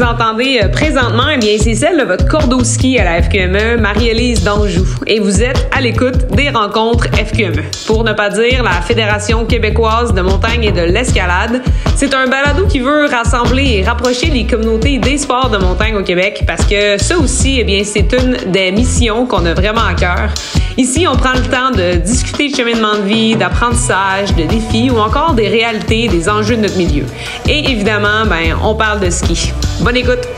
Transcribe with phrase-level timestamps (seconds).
[0.00, 3.78] vous entendez euh, présentement, eh bien, c'est celle de votre cordeau ski à la FQME,
[3.78, 4.86] Marie-Élise d'Anjou.
[5.06, 7.62] Et vous êtes à l'écoute des rencontres FQME.
[7.86, 11.60] Pour ne pas dire la Fédération québécoise de montagne et de l'escalade.
[11.96, 16.02] C'est un balado qui veut rassembler et rapprocher les communautés des sports de montagne au
[16.02, 19.92] Québec parce que ça aussi, eh bien, c'est une des missions qu'on a vraiment à
[19.92, 20.30] cœur.
[20.78, 24.98] Ici, on prend le temps de discuter de cheminement de vie, d'apprentissage, de défis ou
[24.98, 27.04] encore des réalités, des enjeux de notre milieu.
[27.46, 29.52] Et évidemment, ben, on parle de ski.
[29.96, 30.28] Écoute!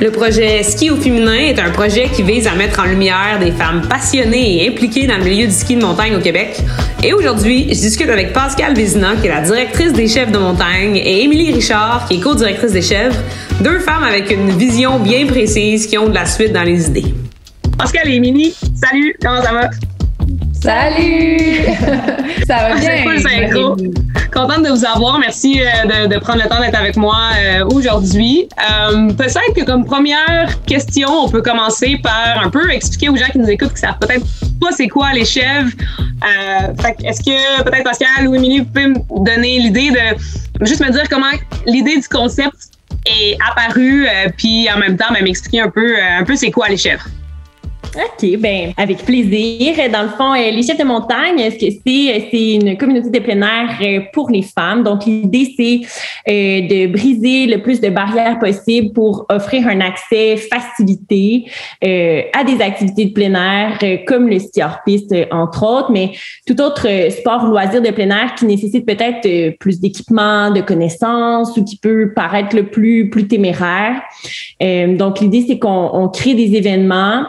[0.00, 3.52] Le projet Ski au féminin est un projet qui vise à mettre en lumière des
[3.52, 6.58] femmes passionnées et impliquées dans le milieu du ski de montagne au Québec.
[7.02, 10.96] Et aujourd'hui, je discute avec Pascal Vézina, qui est la directrice des chefs de montagne,
[10.96, 13.16] et Émilie Richard, qui est co-directrice des chèvres,
[13.60, 17.14] deux femmes avec une vision bien précise qui ont de la suite dans les idées.
[17.76, 19.68] Pascal et Émilie, salut, comment ça va?
[20.62, 21.64] Salut!
[22.46, 23.18] ça va bien?
[23.18, 23.90] C'est cool,
[24.30, 25.18] Contente de vous avoir.
[25.18, 28.46] Merci euh, de, prendre le temps d'être avec moi euh, aujourd'hui.
[28.58, 33.26] Euh, peut-être que comme première question, on peut commencer par un peu expliquer aux gens
[33.32, 34.24] qui nous écoutent que savent peut-être
[34.60, 35.70] pas c'est quoi les chèvres.
[37.02, 41.08] Est-ce que peut-être Pascal ou Émilie, vous pouvez me donner l'idée de juste me dire
[41.08, 41.30] comment
[41.66, 42.56] l'idée du concept
[43.06, 47.06] est apparue, puis en même temps, m'expliquer un peu, un peu c'est quoi les chèvres.
[47.96, 49.74] OK, ben avec plaisir.
[49.92, 53.10] Dans le fond, euh, les chefs de montagne, ce que c'est, euh, c'est une communauté
[53.10, 54.84] de plein air euh, pour les femmes?
[54.84, 55.80] Donc, l'idée, c'est
[56.28, 61.46] de briser le plus de barrières possibles pour offrir un accès facilité
[61.82, 66.12] à des activités de plein air comme le ski hors piste, entre autres, mais
[66.46, 71.56] tout autre sport ou loisir de plein air qui nécessite peut-être plus d'équipement, de connaissances
[71.56, 74.02] ou qui peut paraître le plus, plus téméraire.
[74.60, 77.24] donc, l'idée, c'est qu'on crée des événements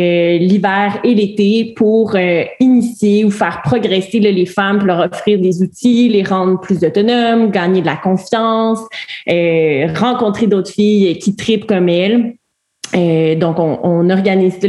[0.00, 5.62] euh, l'hiver et l'été pour euh, initier ou faire progresser les femmes, leur offrir des
[5.62, 8.80] outils, les rendre plus autonomes, gagner de la confiance,
[9.28, 12.36] euh, rencontrer d'autres filles qui tripent comme elles.
[12.92, 14.68] Donc, on, organise ça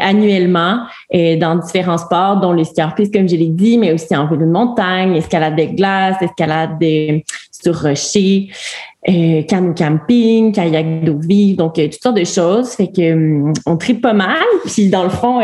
[0.00, 0.80] annuellement
[1.12, 4.46] dans différents sports, dont le ski piste, comme je l'ai dit, mais aussi en vélo
[4.46, 6.82] de montagne, escalade de glace, escalade
[7.52, 8.48] sur rocher
[9.08, 12.70] euh, canot camping, kayak d'eau vive, donc euh, toutes sortes de choses.
[12.70, 14.42] Fait que euh, on tripe pas mal.
[14.64, 15.40] Puis dans le fond,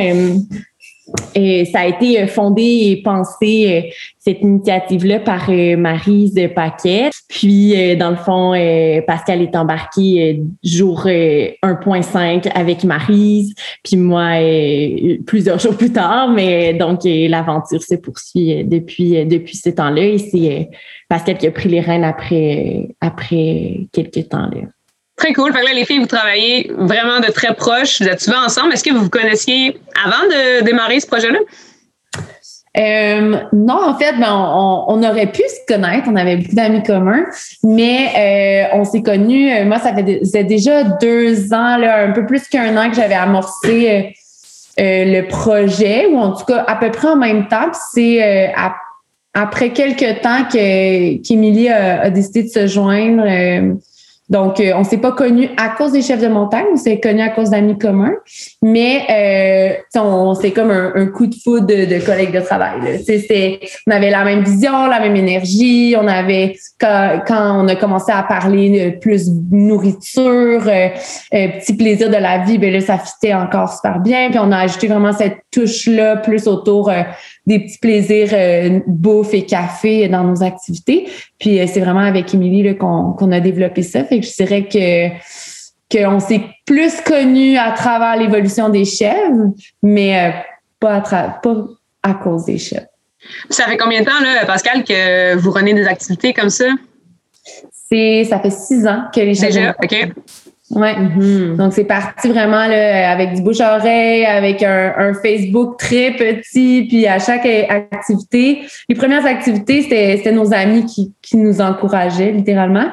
[1.37, 7.11] euh, ça a été fondé et pensé, cette initiative-là, par Marise Paquet.
[7.29, 8.53] Puis, dans le fond,
[9.07, 14.37] Pascal est embarqué jour 1.5 avec Marise, puis moi,
[15.27, 16.29] plusieurs jours plus tard.
[16.31, 20.03] Mais donc, l'aventure se poursuit depuis, depuis ce temps-là.
[20.03, 20.69] Et c'est
[21.09, 24.47] Pascal qui a pris les rênes après, après quelques temps.
[24.47, 24.69] Là.
[25.23, 25.53] Très cool.
[25.53, 28.03] Là, les filles, vous travaillez vraiment de très proche.
[28.03, 28.73] Vous êtes souvent ensemble.
[28.73, 31.39] Est-ce que vous vous connaissiez avant de démarrer ce projet-là?
[32.77, 37.25] Euh, non, en fait, ben, on, aurait pu se connaître, on avait beaucoup d'amis communs,
[37.63, 42.27] mais euh, on s'est connus, euh, moi, ça fait déjà deux ans, là, un peu
[42.27, 44.17] plus qu'un an que j'avais amorcé
[44.77, 47.71] le projet, ou en tout cas à peu près en même temps.
[47.95, 48.53] C'est
[49.35, 53.23] après quelques temps qu'Émilie a, décidé de se joindre
[54.33, 57.21] donc, euh, on s'est pas connu à cause des chefs de montagne, on s'est connu
[57.21, 58.15] à cause d'amis communs,
[58.63, 63.03] mais euh, on c'est comme un, coup de foudre de, collègues de travail.
[63.87, 65.95] on avait la même vision, la même énergie.
[66.01, 70.89] On avait quand, on a commencé à parler de plus nourriture, euh,
[71.31, 74.31] petit plaisir de la vie, ben là ça fitait encore super bien.
[74.31, 76.91] Puis on a ajouté vraiment cette touche là plus autour
[77.47, 81.09] des petits plaisirs euh, bouffe et café dans nos activités.
[81.39, 84.05] Puis euh, c'est vraiment avec Émilie qu'on a développé ça.
[84.05, 85.09] Fait que je dirais que
[85.93, 90.31] qu'on s'est plus connu à travers l'évolution des chèvres, mais euh,
[90.81, 91.67] pas, à pas
[92.03, 92.87] à cause des chèvres.
[93.51, 96.65] Ça fait combien de temps, là, Pascal, que vous renez des activités comme ça?
[97.89, 99.53] C'est, ça fait six ans que les chèvres.
[99.53, 100.13] Déjà, OK.
[100.73, 100.95] Ouais.
[100.95, 101.57] Mm-hmm.
[101.57, 107.07] Donc, c'est parti vraiment là, avec du bouche-oreille, avec un, un, Facebook très petit, puis
[107.07, 108.63] à chaque activité.
[108.89, 112.87] Les premières activités, c'était nos amis qui, qui nous encourageaient, littéralement.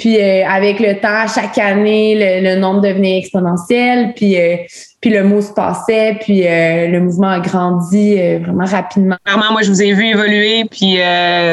[0.00, 4.56] Puis euh, avec le temps, chaque année, le, nombre devenait exponentiel, puis euh,
[5.02, 9.16] puis le mot se passait, puis euh, le mouvement a grandi vraiment rapidement.
[9.26, 10.96] Vraiment, moi je vous ai vu évoluer, puis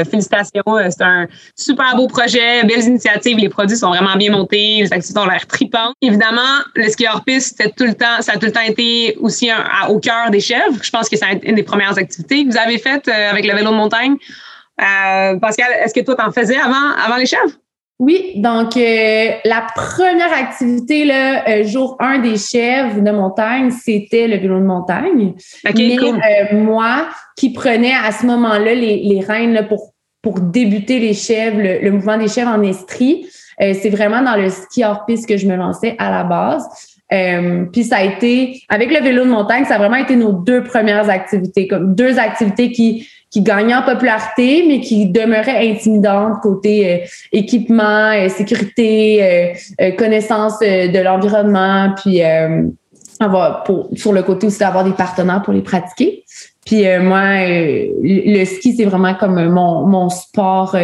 [0.09, 4.93] félicitations, c'est un super beau projet, belles initiatives, les produits sont vraiment bien montés, les
[4.93, 5.93] activités ont l'air tripantes.
[6.01, 9.49] Évidemment, le ski hors piste, tout le temps, ça a tout le temps été aussi
[9.89, 10.81] au cœur des chèvres.
[10.81, 13.71] Je pense que c'est une des premières activités que vous avez faites avec le vélo
[13.71, 14.15] de montagne.
[14.77, 17.51] Pascal, est-ce que toi t'en faisais avant avant les chèvres?
[17.99, 24.27] Oui, donc euh, la première activité, là, euh, jour 1 des chèvres de montagne, c'était
[24.27, 25.33] le vélo de montagne.
[25.75, 29.93] Mais euh, moi, qui prenais à ce moment-là les, les rênes là, pour
[30.27, 33.27] pour débuter les chèvres, le, mouvement des chèvres en Estrie.
[33.61, 36.67] Euh, c'est vraiment dans le ski hors piste que je me lançais à la base.
[37.13, 40.33] Euh, puis ça a été, avec le vélo de montagne, ça a vraiment été nos
[40.33, 46.39] deux premières activités, comme deux activités qui qui gagnaient en popularité, mais qui demeuraient intimidantes
[46.41, 49.53] côté euh, équipement, euh, sécurité,
[49.97, 52.21] connaissance de l'environnement, puis
[53.19, 56.23] avoir pour, sur le côté aussi d'avoir des partenaires pour les pratiquer.
[56.65, 60.77] Puis moi, le ski, c'est vraiment comme mon, mon sport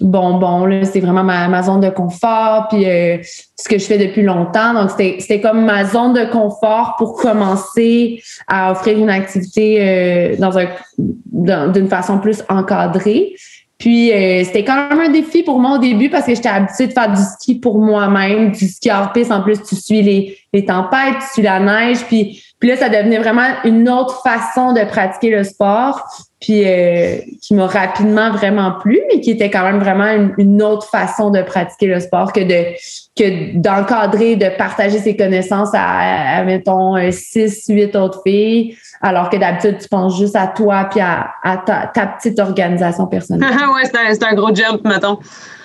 [0.00, 0.66] bonbon.
[0.66, 3.18] Là, c'est vraiment ma, zone de confort, puis euh,
[3.56, 4.74] ce que je fais depuis longtemps.
[4.74, 10.58] Donc, c'était comme ma zone de confort pour commencer à offrir une activité euh, dans
[10.58, 10.66] un
[10.98, 13.34] d'une façon plus encadrée.
[13.78, 16.88] Puis euh, c'était quand même un défi pour moi au début parce que j'étais habituée
[16.88, 19.32] de faire du ski pour moi-même, du ski hors piste.
[19.32, 22.90] En plus, tu suis les, les tempêtes, tu suis la neige, puis puis là, ça
[22.90, 26.06] devenait vraiment une autre façon de pratiquer le sport
[26.40, 30.86] puis euh, qui m'a rapidement vraiment plu, mais qui était quand même vraiment une, autre
[30.88, 32.74] façon de pratiquer le sport que de
[33.18, 39.78] que d'encadrer, de partager ses connaissances à, mettons, 6, huit autres filles, alors que d'habitude,
[39.78, 41.28] tu penses juste à toi puis à,
[41.66, 43.50] ta, petite organisation personnelle.
[43.74, 45.18] ouais, c'est un, un, gros jump, mettons.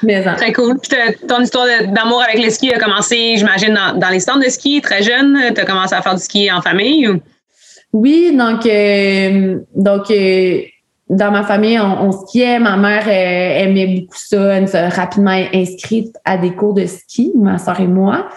[0.03, 0.77] Mais, très cool.
[0.79, 0.97] Puis
[1.27, 4.81] ton histoire d'amour avec le ski a commencé, j'imagine, dans, dans, les stands de ski,
[4.81, 5.37] très jeune.
[5.53, 7.21] Tu as commencé à faire du ski en famille ou?
[7.95, 10.61] Oui, donc, euh, euh,
[11.07, 12.59] dans ma famille, on, skiait.
[12.59, 14.57] Ma mère aimait beaucoup ça.
[14.57, 18.27] Elle s'est rapidement inscrite à des cours de ski, ma soeur et moi.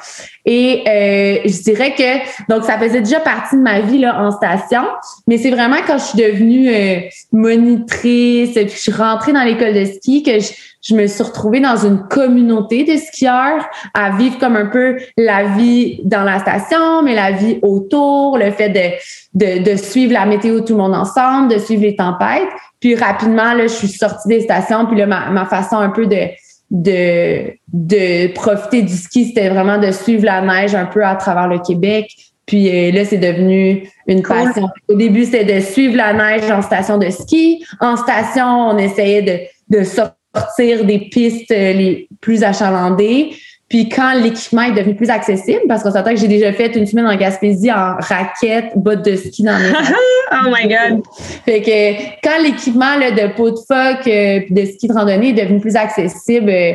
[0.44, 4.30] Et euh, je dirais que donc ça faisait déjà partie de ma vie là en
[4.30, 4.82] station,
[5.26, 7.00] mais c'est vraiment quand je suis devenue euh,
[7.32, 11.60] monitrice, puis je suis rentrée dans l'école de ski que je, je, me suis retrouvée
[11.60, 17.02] dans une communauté de skieurs à vivre comme un peu la vie dans la station,
[17.02, 20.94] mais la vie autour, le fait de, de, de suivre la météo tout le monde
[20.94, 22.48] ensemble, de suivre les tempêtes.
[22.80, 26.06] Puis rapidement là, je suis sortie des stations, puis là ma, ma façon un peu
[26.06, 26.28] de
[26.70, 31.48] de, de profiter du ski, c'était vraiment de suivre la neige un peu à travers
[31.48, 32.10] le Québec.
[32.46, 34.68] Puis euh, là, c'est devenu une passion.
[34.88, 37.64] Au début, c'était de suivre la neige en station de ski.
[37.80, 43.34] En station, on essayait de, de sortir des pistes euh, les plus achalandées.
[43.68, 46.86] Puis quand l'équipement est devenu plus accessible, parce qu'on s'entend que j'ai déjà fait une
[46.86, 49.72] semaine en Gaspésie en raquettes, bottes de ski dans mes
[50.32, 51.02] Oh my God!
[51.44, 55.60] Fait que quand l'équipement de peau de phoque euh, de ski de randonnée est devenu
[55.60, 56.72] plus accessible, euh,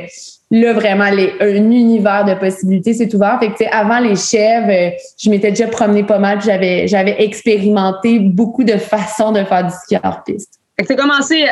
[0.51, 3.39] là, vraiment, les, un univers de possibilités s'est ouvert.
[3.39, 8.19] Fait que, avant les chèvres, euh, je m'étais déjà promenée pas mal, j'avais, j'avais expérimenté
[8.19, 10.59] beaucoup de façons de faire du ski hors piste.
[10.77, 11.45] Fait que tu as commencé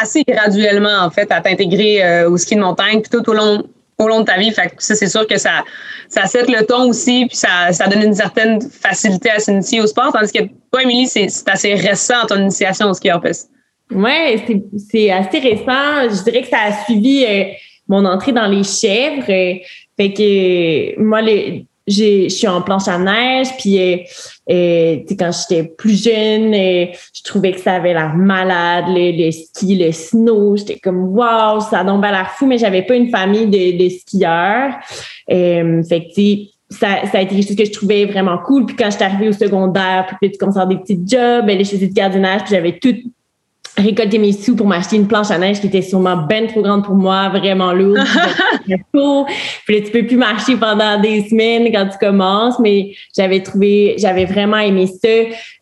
[0.00, 3.64] assez graduellement, en fait, à t'intégrer au ski de montagne, puis tout au long
[3.98, 4.50] au long de ta vie.
[4.52, 5.64] Fait que ça, c'est sûr que ça,
[6.08, 9.86] ça set le ton aussi, puis ça, ça donne une certaine facilité à s'initier au
[9.86, 10.12] sport.
[10.12, 13.50] Tandis que toi, Émilie, c'est, assez récent ton initiation au ski hors piste.
[13.90, 14.60] Oui,
[14.90, 16.08] c'est, assez récent.
[16.10, 17.44] Je dirais que ça a suivi euh,
[17.88, 19.24] mon entrée dans les chèvres.
[19.28, 19.54] Euh,
[19.96, 23.96] fait que moi, les, je suis en planche à neige, puis euh,
[24.50, 29.76] euh quand j'étais plus jeune, euh, je trouvais que ça avait l'air malade, le, ski,
[29.76, 30.56] le snow.
[30.56, 33.88] J'étais comme wow, ça a donc l'air fou, mais j'avais pas une famille de, de
[33.88, 34.74] skieurs.
[35.30, 38.66] Euh, fait que ça, ça a été quelque chose que je trouvais vraiment cool.
[38.66, 41.70] Puis quand j'étais arrivée au secondaire, puis tu commences à des petits jobs, ben, je
[41.70, 42.94] faisais du gardiennage, puis j'avais tout
[43.76, 46.84] récolter mes sous pour m'acheter une planche à neige qui était sûrement ben trop grande
[46.84, 47.98] pour moi, vraiment lourde.
[48.66, 53.94] puis là, tu peux plus marcher pendant des semaines quand tu commences, mais j'avais trouvé,
[53.98, 55.08] j'avais vraiment aimé ça,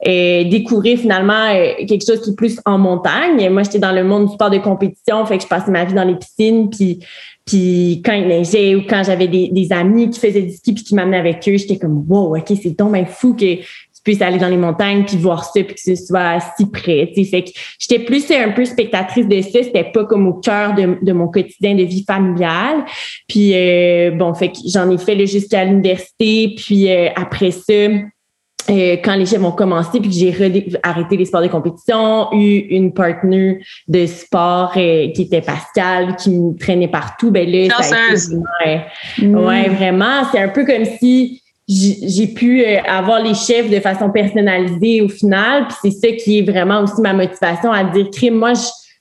[0.04, 3.48] et découvrir finalement euh, quelque chose qui est plus en montagne.
[3.50, 5.94] Moi, j'étais dans le monde du sport de compétition, fait que je passais ma vie
[5.94, 7.00] dans les piscines, puis
[7.46, 10.82] puis quand il neigeait ou quand j'avais des, des, amis qui faisaient du ski puis
[10.82, 13.58] qui m'amenaient avec eux, j'étais comme wow, ok, c'est donc fou que
[14.06, 17.10] puisse aller dans les montagnes puis voir ça puis que ce soit si près.
[17.12, 19.64] sais Fait que j'étais plus un peu spectatrice de ça.
[19.64, 22.84] C'était pas comme au cœur de, de, mon quotidien de vie familiale.
[23.26, 26.54] Puis euh, bon, fait que j'en ai fait jusqu'à l'université.
[26.56, 31.24] Puis euh, après ça, euh, quand les chefs ont commencé, puis que j'ai arrêté les
[31.24, 33.56] sports de compétition, eu une partenaire
[33.88, 39.68] de sport qui était Pascal, qui me traînait partout, ben là, ça a été, ouais,
[39.68, 45.02] vraiment, c'est un peu comme si j'ai pu euh, avoir les chefs de façon personnalisée
[45.02, 45.66] au final.
[45.66, 48.52] Puis c'est ça qui est vraiment aussi ma motivation à dire, crime, moi,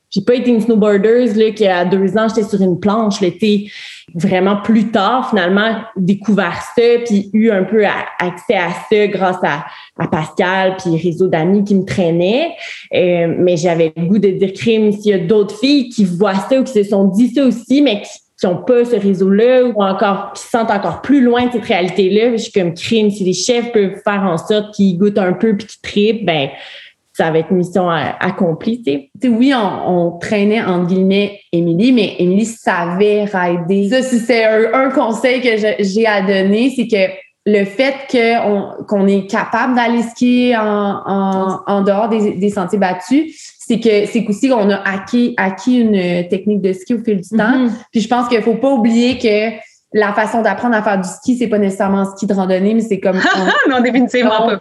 [0.10, 3.20] j'ai pas été une snowboarder là, qu'à deux ans, j'étais sur une planche.
[3.20, 3.66] J'étais
[4.14, 9.66] vraiment plus tard, finalement, découvert ça, puis eu un peu accès à ça grâce à,
[10.00, 12.56] à Pascal, puis réseau d'amis qui me traînaient.
[12.94, 16.34] Euh, mais j'avais le goût de dire, crime, s'il y a d'autres filles qui voient
[16.50, 19.64] ça ou qui se sont dit ça aussi, mais qui qui n'ont pas ce réseau-là
[19.66, 22.32] ou encore qui se sentent encore plus loin de cette réalité-là.
[22.34, 23.10] Je suis comme crime.
[23.10, 26.50] Si les chefs peuvent faire en sorte qu'ils goûtent un peu puis qu'ils tripent, ben
[27.14, 28.84] ça va être mission accomplie.
[28.86, 33.88] sais, oui, on, traînait entre guillemets Émilie, mais Émilie savait rider.
[33.90, 35.50] Ça, c'est un, conseil que
[35.80, 37.14] j'ai à donner, c'est que
[37.46, 37.96] le fait
[38.90, 44.70] qu'on est capable d'aller skier en, dehors des, sentiers battus, c'est que c'est qu'aussi on
[44.70, 47.38] a acquis, acquis une technique de ski au fil du temps.
[47.38, 47.72] Mm-hmm.
[47.92, 49.56] Puis je pense qu'il faut pas oublier que
[49.96, 52.82] la façon d'apprendre à faire du ski, c'est pas nécessairement un ski de randonnée, mais
[52.82, 53.18] c'est comme
[53.70, 54.60] non définitivement pas.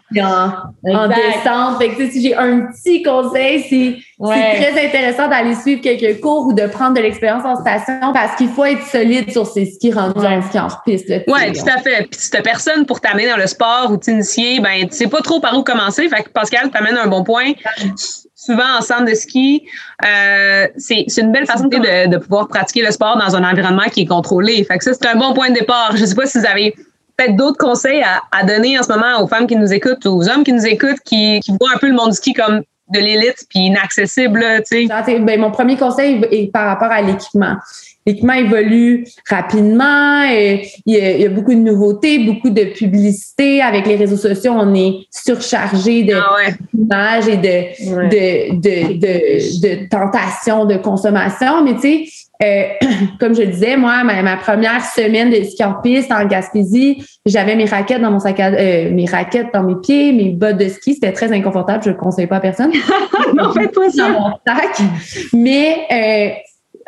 [0.84, 1.78] En, descente.
[1.78, 6.52] Fait que, si j'ai un petit conseil, c'est très intéressant d'aller suivre quelques cours ou
[6.52, 10.24] de prendre de l'expérience en station parce qu'il faut être solide sur ses skis rendus
[10.24, 11.12] en ski en piste.
[11.26, 12.06] Oui, tout à fait.
[12.08, 15.20] Puis si t'as personne pour t'amener dans le sport ou t'initier, ben tu sais pas
[15.20, 16.08] trop par où commencer.
[16.08, 17.54] Fait que Pascal t'amène un bon point
[18.44, 19.64] souvent en centre de ski,
[20.04, 24.02] euh, c'est une belle façon de, de, pouvoir pratiquer le sport dans un environnement qui
[24.02, 24.64] est contrôlé.
[24.64, 25.96] Fait que ça, c'est un bon point de départ.
[25.96, 26.74] Je ne sais pas si vous avez
[27.16, 30.28] peut-être d'autres conseils à, à, donner en ce moment aux femmes qui nous écoutent, aux
[30.28, 32.98] hommes qui nous écoutent, qui, qui voient un peu le monde du ski comme de
[32.98, 35.18] l'élite puis inaccessible, tu sais.
[35.20, 37.56] Ben, mon premier conseil est par rapport à l'équipement.
[38.06, 40.22] L'équipement évolue rapidement.
[40.30, 43.62] Et il, y a, beaucoup de nouveautés, beaucoup de publicité.
[43.62, 47.48] Avec les réseaux sociaux, on est surchargé de ah et de,
[48.10, 51.64] de, de, de, de tentations de consommation.
[51.64, 52.04] Mais tu sais,
[52.42, 52.64] euh,
[53.20, 57.56] comme je le disais, moi, ma, première semaine de ski en piste en Gaspésie, j'avais
[57.56, 60.68] mes raquettes dans mon sac à euh, mes raquettes dans mes pieds, mes bottes de
[60.68, 60.94] ski.
[60.94, 61.82] C'était très inconfortable.
[61.84, 62.72] Je ne le conseille pas à personne.
[63.34, 64.08] non, faites-toi ça.
[64.08, 64.80] Dans mon sac.
[65.32, 66.34] Mais euh,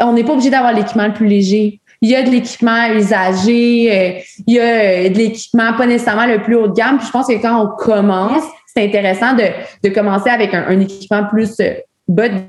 [0.01, 1.81] on n'est pas obligé d'avoir l'équipement le plus léger.
[2.03, 6.27] Il y a de l'équipement usagé, euh, il y a euh, de l'équipement pas nécessairement
[6.27, 6.99] le plus haut de gamme.
[6.99, 9.45] Puis je pense que quand on commence, c'est intéressant de,
[9.83, 11.75] de, commencer avec un, équipement plus euh,
[12.07, 12.41] bas de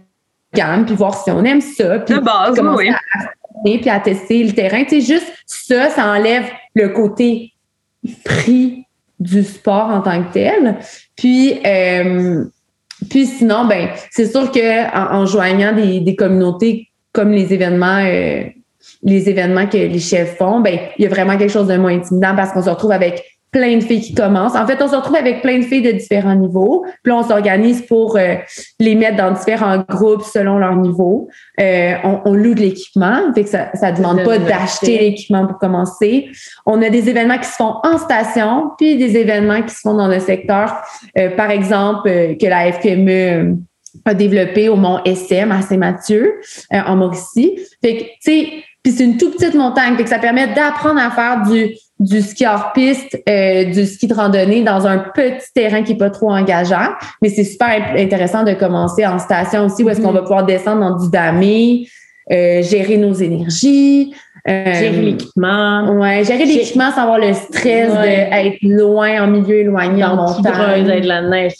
[0.53, 1.99] gamme, puis voir si on aime ça.
[1.99, 2.97] Puis base, commencer à,
[3.63, 4.83] puis à tester le terrain.
[4.83, 7.53] Tu sais, juste ça, ça enlève le côté
[8.25, 8.85] prix
[9.19, 10.77] du sport en tant que tel.
[11.15, 11.59] Puis,
[13.09, 18.43] puis sinon, ben, c'est sûr que en, joignant des, des communautés comme les événements euh,
[19.03, 21.95] les événements que les chefs font, ben il y a vraiment quelque chose de moins
[21.95, 24.55] intimidant parce qu'on se retrouve avec plein de filles qui commencent.
[24.55, 26.85] En fait, on se retrouve avec plein de filles de différents niveaux.
[27.01, 28.35] Puis là, on s'organise pour euh,
[28.79, 31.29] les mettre dans différents groupes selon leur niveau.
[31.59, 36.29] Euh, on, loue de l'équipement, fait que ça ne demande pas d'acheter l'équipement pour commencer.
[36.65, 39.95] On a des événements qui se font en station, puis des événements qui se font
[39.95, 40.75] dans le secteur.
[41.35, 43.57] par exemple, que la FQME
[44.05, 46.35] a développé au Mont SM à Saint-Mathieu,
[46.73, 47.59] euh, en Mauricie.
[47.83, 48.47] Fait que, tu sais,
[48.83, 52.21] puis c'est une toute petite montagne, fait que ça permet d'apprendre à faire du, du
[52.21, 56.09] ski hors piste, euh, du ski de randonnée dans un petit terrain qui est pas
[56.09, 56.93] trop engageant.
[57.21, 60.81] Mais c'est super intéressant de commencer en station aussi, où est-ce qu'on va pouvoir descendre
[60.81, 61.87] dans du damé,
[62.31, 64.13] euh, gérer nos énergies.
[64.47, 65.91] gérer l'équipement.
[65.99, 70.85] Ouais, gérer l'équipement sans avoir le stress d'être loin, en milieu éloigné, en montagne.
[70.85, 71.55] de la neige,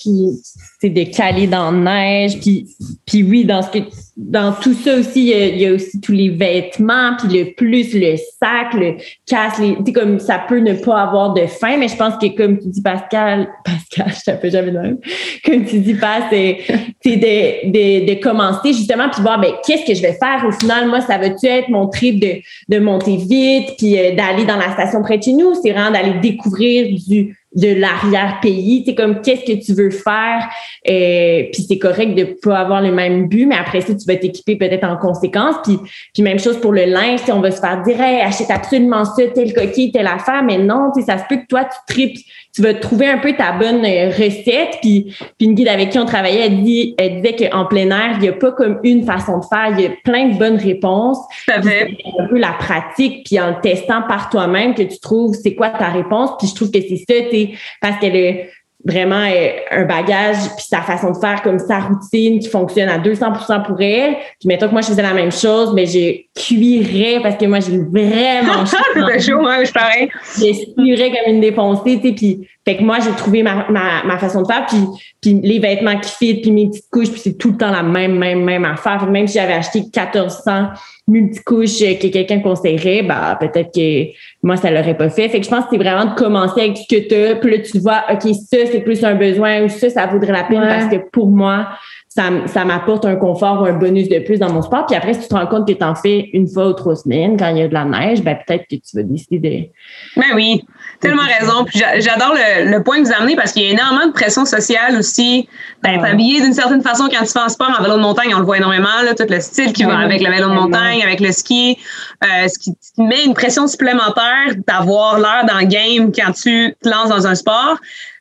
[0.79, 2.39] c'est de caler dans la neige.
[2.39, 2.67] Puis,
[3.05, 3.79] puis oui, dans ce que
[4.15, 8.15] dans tout ça aussi, il y, a, aussi tous les vêtements, puis le plus le
[8.17, 8.95] sac, le
[9.27, 12.57] casse, les, comme ça peut ne pas avoir de fin, mais je pense que comme
[12.57, 14.97] tu dis Pascal, Pascal, je t'appelle jamais de même,
[15.45, 16.57] comme tu dis Pas, c'est
[17.05, 20.43] de, de, de, commencer justement puis voir ben qu'est-ce que je vais faire?
[20.47, 20.87] Au final.
[20.87, 22.35] Moi, ça va-tu être mon trip de,
[22.69, 25.91] de monter vite puis euh, d'aller dans la station près de chez nous, c'est vraiment
[25.91, 28.83] d'aller découvrir du de l'arrière-pays.
[28.85, 30.47] C'est comme qu'est-ce que tu veux faire?
[30.89, 34.15] euh, puis c'est correct de pas avoir le même but, mais après ça, tu vas
[34.15, 35.55] t'équiper peut-être en conséquence.
[35.63, 35.77] Puis,
[36.13, 39.05] puis même chose pour le linge, si on va se faire dire hey, achète absolument
[39.05, 42.17] ça, tel coquille, telle affaire, mais non, ça se peut que toi, tu tripes,
[42.57, 44.79] tu vas trouver un peu ta bonne euh, recette.
[44.81, 48.13] Puis, puis une guide avec qui on travaillait, elle, dit, elle disait qu'en plein air,
[48.15, 50.57] il n'y a pas comme une façon de faire, il y a plein de bonnes
[50.57, 51.19] réponses.
[51.45, 51.87] C'est
[52.19, 55.69] un peu la pratique, puis en le testant par toi-même que tu trouves c'est quoi
[55.69, 56.31] ta réponse.
[56.39, 57.49] Puis je trouve que c'est ça, tu
[57.79, 58.49] parce qu'elle est
[58.87, 62.97] vraiment euh, un bagage puis sa façon de faire comme sa routine qui fonctionne à
[62.97, 64.15] 200% pour elle.
[64.39, 67.59] Puis mettons que moi je faisais la même chose, mais je cuirais parce que moi
[67.59, 69.19] j'ai vraiment chaud.
[69.19, 70.09] chaud, moi je pareil.
[70.37, 74.03] Je cuirais comme une défoncée, tu sais, puis fait que moi j'ai trouvé ma, ma,
[74.03, 74.77] ma, façon de faire puis
[75.21, 77.81] puis les vêtements qui fit puis mes petites couches puis c'est tout le temps la
[77.81, 78.99] même même même affaire.
[78.99, 80.67] Fait même si j'avais acheté 1400
[81.07, 84.11] multicouches que quelqu'un conseillerait, bah peut-être que
[84.43, 85.29] moi ça l'aurait pas fait.
[85.29, 87.51] Fait que je pense que c'est vraiment de commencer avec ce que tu as, puis
[87.51, 90.67] là tu vois OK, ça c'est plus un besoin ou ça ça vaudrait la peine
[90.67, 91.69] parce que pour moi
[92.17, 94.87] ça, ça m'apporte un confort ou un bonus de plus dans mon sport.
[94.87, 96.95] Puis après, si tu te rends compte que tu en fais une fois ou trois
[96.95, 100.19] semaines quand il y a de la neige, ben peut-être que tu vas décider de.
[100.19, 100.65] Ben oui,
[100.99, 101.63] tellement raison.
[101.65, 104.45] Puis j'adore le, le, point que vous amenez parce qu'il y a énormément de pression
[104.45, 105.47] sociale aussi
[105.83, 108.33] d'être habillé d'une certaine façon quand tu fais un sport en vélo de montagne.
[108.33, 111.03] On le voit énormément, là, tout le style qui va avec le vélo de montagne,
[111.03, 111.77] avec le ski.
[112.23, 116.89] Euh, ce qui met une pression supplémentaire d'avoir l'air dans le game quand tu te
[116.89, 117.77] lances dans un sport.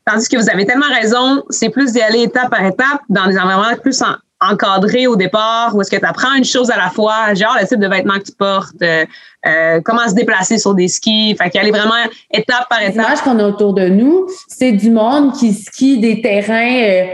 [0.06, 3.36] Tandis que vous avez tellement raison, c'est plus d'y aller étape par étape dans des
[3.36, 4.00] environnements plus
[4.40, 7.66] encadrés au départ, où est-ce que tu apprends une chose à la fois, genre le
[7.66, 9.04] type de vêtements que tu portes, euh,
[9.46, 11.34] euh, comment se déplacer sur des skis.
[11.34, 12.94] Fait qu'il y a vraiment étape par étape.
[12.94, 17.06] L'image qu'on a autour de nous, c'est du monde qui skie des terrains euh,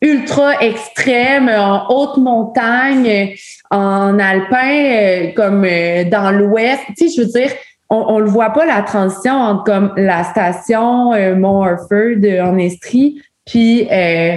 [0.00, 3.34] ultra extrêmes, en haute montagne,
[3.70, 5.66] en alpin, comme
[6.10, 6.80] dans l'ouest.
[6.96, 7.50] Tu sais, je veux dire,
[7.90, 12.58] on, on le voit pas la transition entre comme la station euh, Mont Orford en
[12.58, 14.36] Estrie puis euh,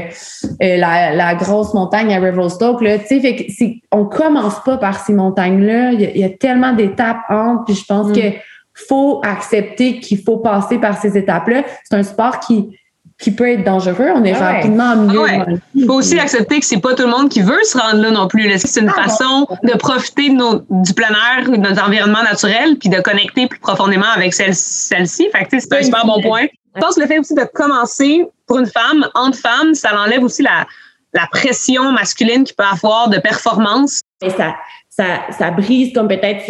[0.63, 3.51] euh, la, la, grosse montagne à Revelstoke là tu sais fait que
[3.91, 7.85] on commence pas par ces montagnes là il y, a, tellement d'étapes entre puis je
[7.85, 8.13] pense mm.
[8.13, 8.37] que
[8.73, 12.77] faut accepter qu'il faut passer par ces étapes là c'est un sport qui
[13.21, 14.09] qui peut être dangereux.
[14.15, 15.25] On est ah rapidement mieux.
[15.29, 18.01] Ah Il faut aussi accepter que c'est pas tout le monde qui veut se rendre
[18.01, 18.51] là non plus.
[18.57, 22.77] C'est une ah façon de profiter de nos, du plein air, de notre environnement naturel,
[22.79, 25.29] puis de connecter plus profondément avec celle-ci.
[25.31, 26.47] fait que c'est un super bon point.
[26.75, 30.23] Je pense que le fait aussi de commencer pour une femme, entre femmes, ça enlève
[30.23, 30.65] aussi la,
[31.13, 34.01] la pression masculine qu'il peut avoir de performance.
[34.23, 34.55] Et ça,
[34.89, 36.45] ça, ça brise comme peut-être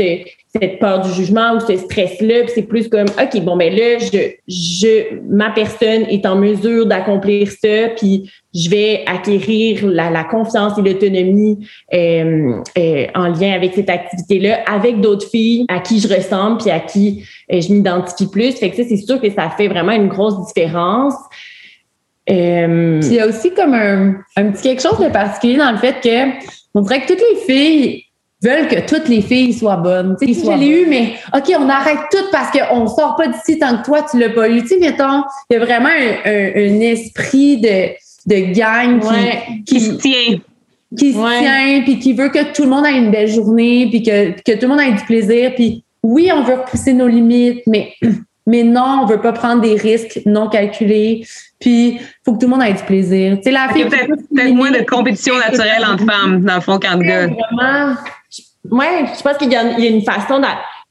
[0.53, 2.47] cette peur du jugement ou ce stress-là.
[2.53, 7.49] c'est plus comme, OK, bon, ben là, je, je, ma personne est en mesure d'accomplir
[7.49, 13.89] ça, puis je vais acquérir la, confiance et l'autonomie euh, euh, en lien avec cette
[13.89, 18.51] activité-là, avec d'autres filles à qui je ressemble, puis à qui euh, je m'identifie plus.
[18.51, 21.13] Fait que ça, c'est sûr que ça fait vraiment une grosse différence.
[22.27, 25.95] Il y a aussi comme un, un petit quelque chose de particulier dans le fait
[26.01, 28.03] que on dirait que toutes les filles
[28.41, 30.15] veulent que toutes les filles soient bonnes.
[30.19, 33.59] Tu sais, je l'ai eu, mais OK, on arrête tout parce qu'on sort pas d'ici
[33.59, 34.61] tant que toi, tu l'as pas eu.
[34.61, 37.91] Tu sais, mettons, il y a vraiment un, esprit de,
[38.25, 40.39] de gang qui, qui, se tient.
[40.97, 44.01] Qui se tient, puis qui veut que tout le monde ait une belle journée, puis
[44.01, 45.53] que, que tout le monde ait du plaisir.
[45.55, 47.93] Puis oui, on veut repousser nos limites, mais,
[48.47, 51.25] mais non, on veut pas prendre des risques non calculés.
[51.59, 53.37] Puis, faut que tout le monde ait du plaisir.
[53.37, 53.85] Tu sais, la fille.
[53.85, 57.27] Peut-être moins de compétition naturelle entre femmes, dans le fond, qu'entre gars.
[57.27, 57.95] Vraiment,
[58.69, 60.41] Ouais, je pense qu'il y, a une façon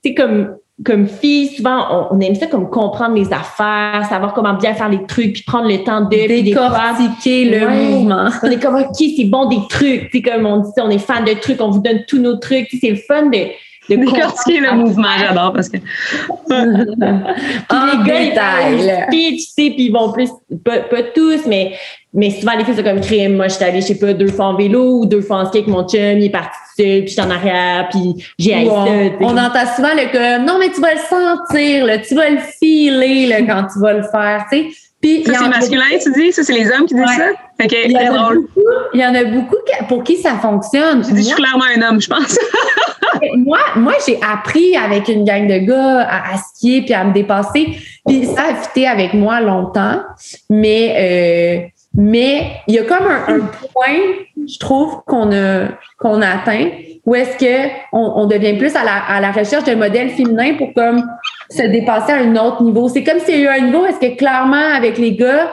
[0.02, 4.54] tu sais, comme, comme fille, souvent, on, aime ça comme comprendre les affaires, savoir comment
[4.54, 8.28] bien faire les trucs, puis prendre le temps de décortiquer le mouvement.
[8.42, 10.10] On est comme, OK, c'est bon des trucs.
[10.10, 12.68] Tu comme on dit, on est fan de trucs, on vous donne tous nos trucs.
[12.80, 13.48] C'est le fun de,
[13.96, 15.78] de décortiquer le mouvement, j'adore parce que.
[16.48, 20.30] puis les gars, ils speech, tu sais, puis ils vont plus,
[20.64, 21.74] pas, pas tous, mais
[22.12, 23.36] mais souvent, les filles, c'est comme crime.
[23.36, 25.46] Moi, je suis allée, je sais pas, deux fois en vélo ou deux fois en
[25.46, 28.54] ski avec mon chum, il est parti seul, puis je suis en arrière, puis j'ai
[28.54, 28.84] haï ça.
[29.20, 32.38] On entend souvent le comme, non, mais tu vas le sentir, là, tu vas le
[32.58, 34.68] filer là, quand tu vas le faire, tu sais.
[35.00, 36.32] Puis, ça, c'est masculin, tu dis?
[36.32, 37.30] Ça, c'est les hommes qui disent ça?
[37.62, 38.40] OK, il y, drôle.
[38.40, 39.56] Beaucoup, il y en a beaucoup
[39.88, 41.02] pour qui ça fonctionne.
[41.02, 42.38] Tu dis, je suis clairement un homme, je pense.
[43.36, 47.78] moi, moi j'ai appris avec une gang de gars à, skier puis à me dépasser.
[48.06, 50.02] Puis ça a fité avec moi longtemps.
[50.48, 51.64] Mais...
[51.66, 53.40] Euh, mais il y a comme un,
[53.74, 53.98] point,
[54.46, 56.68] je trouve, qu'on a qu'on atteint,
[57.04, 60.72] où est-ce que on, devient plus à la, à la recherche d'un modèle féminin pour
[60.72, 61.04] comme
[61.50, 62.88] se dépasser à un autre niveau.
[62.88, 65.52] C'est comme s'il y a eu un niveau, est-ce que clairement avec les gars,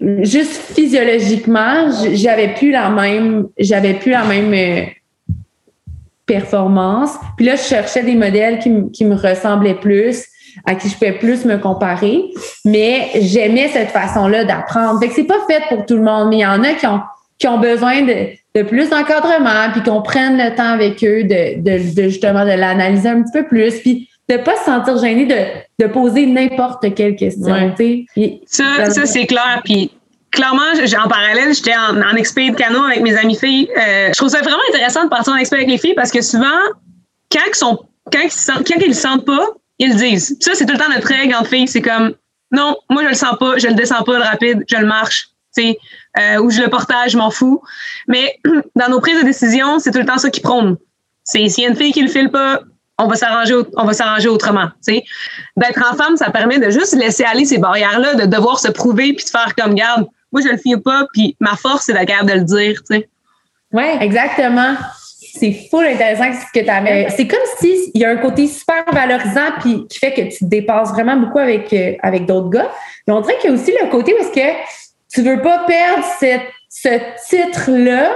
[0.00, 4.86] juste physiologiquement, j'avais plus la même, j'avais plus la même euh,
[6.26, 7.12] performance.
[7.36, 10.24] Puis là, je cherchais des modèles qui, me ressemblaient plus
[10.66, 12.24] à qui je pouvais plus me comparer.
[12.64, 15.00] Mais j'aimais cette façon-là d'apprendre.
[15.00, 17.46] Fait que c'est pas fait pour tout le monde, mais il y en a qui
[17.46, 22.08] ont, besoin de, de plus d'encadrement, puis qu'on prenne le temps avec eux de, de,
[22.08, 25.90] justement de l'analyser un petit peu plus, puis de pas se sentir gêné de, de
[25.90, 27.54] poser n'importe quelle question.
[28.46, 29.62] ça, ça c'est clair.
[29.64, 29.90] Puis
[30.30, 30.62] clairement,
[31.04, 33.68] en parallèle, j'étais en, en de canot avec mes amis filles.
[33.76, 36.20] Euh, je trouve ça vraiment intéressant de partir en expert avec les filles parce que
[36.20, 36.60] souvent,
[37.32, 37.78] quand ils sont
[38.12, 40.36] quand ils, quand ils le sentent pas, ils le disent.
[40.40, 41.68] Ça, c'est tout le temps notre règle en filles.
[41.68, 42.14] C'est comme,
[42.52, 45.28] non, moi, je le sens pas, je le descends pas le rapide, je le marche.
[46.18, 47.60] Euh, ou je le portage, je m'en fous.
[48.06, 48.38] Mais
[48.76, 50.76] dans nos prises de décision, c'est tout le temps ça qui prône.
[51.24, 52.60] C'est s'il y a une fille qui le file pas,
[52.98, 54.68] on va s'arranger, on va s'arranger autrement.
[54.86, 59.12] D'être en femme, ça permet de juste laisser aller ces barrières-là, de devoir se prouver
[59.12, 60.06] puis de faire comme garde.
[60.32, 62.82] Moi, je le file pas, puis ma force, c'est la garde de le dire.
[63.72, 64.76] Oui, exactement
[65.38, 67.08] c'est full intéressant ce que tu avais.
[67.10, 70.38] C'est comme si il y a un côté super valorisant puis qui fait que tu
[70.38, 72.70] te dépasses vraiment beaucoup avec, euh, avec d'autres gars.
[73.06, 74.56] Mais on dirait qu'il y a aussi le côté où est-ce que
[75.12, 76.88] tu veux pas perdre cette, ce
[77.28, 78.10] titre-là.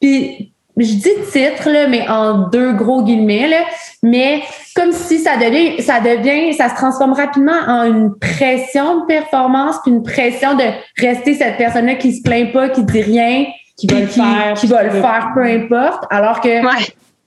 [0.00, 0.52] Puis
[0.84, 3.64] je dis titre, là, mais en deux gros guillemets, là,
[4.02, 4.42] mais
[4.74, 9.76] comme si ça devient, ça devient, ça se transforme rapidement en une pression de performance,
[9.82, 10.64] puis une pression de
[10.96, 14.66] rester cette personne-là qui se plaint pas, qui dit rien, qui va le faire, qui
[14.66, 16.04] va le faire, peu importe.
[16.10, 16.48] Alors que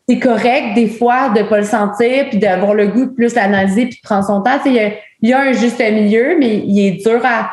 [0.08, 3.86] c'est correct des fois de pas le sentir puis d'avoir le goût de plus l'analyser
[3.86, 4.60] puis de prendre son temps.
[4.66, 4.74] Il
[5.22, 7.50] y, a, un juste milieu, mais il est dur à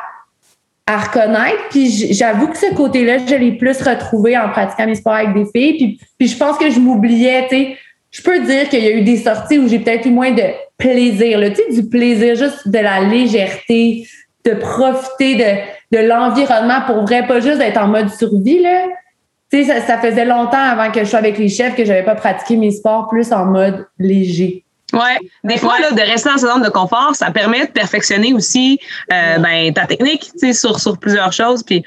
[0.89, 1.69] à reconnaître.
[1.69, 5.45] Puis j'avoue que ce côté-là, je l'ai plus retrouvé en pratiquant mes sports avec des
[5.45, 5.99] filles.
[6.19, 7.77] Puis, je pense que je m'oubliais, tu sais.
[8.11, 10.43] Je peux dire qu'il y a eu des sorties où j'ai peut-être eu moins de
[10.79, 14.09] plaisir, tu sais, du plaisir, juste de la légèreté,
[14.47, 18.87] de profiter de, de l'environnement pour vrai, pas juste d'être en mode survie, là.
[19.53, 22.03] Tu sais, ça, ça, faisait longtemps avant que je sois avec les chefs que j'avais
[22.03, 24.65] pas pratiqué mes sports plus en mode léger.
[24.95, 28.33] Ouais, des fois là, de rester dans ce zone de confort, ça permet de perfectionner
[28.33, 28.81] aussi
[29.13, 31.63] euh, ben ta technique, tu sais, sur sur plusieurs choses.
[31.63, 31.85] Puis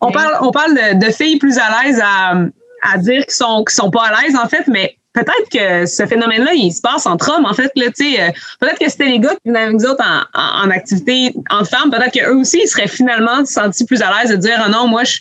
[0.00, 2.34] on parle on parle de, de filles plus à l'aise à,
[2.82, 6.06] à dire qu'ils sont qu'ils sont pas à l'aise en fait, mais peut-être que ce
[6.06, 7.70] phénomène-là, il se passe entre hommes, en fait.
[7.76, 8.30] Là, euh,
[8.60, 11.32] peut-être que c'était les gars qui venaient avec nous autres en, en, en activité
[11.90, 15.04] peut-être qu'eux aussi, ils seraient finalement sentis plus à l'aise de dire, ah non, moi,
[15.04, 15.18] je,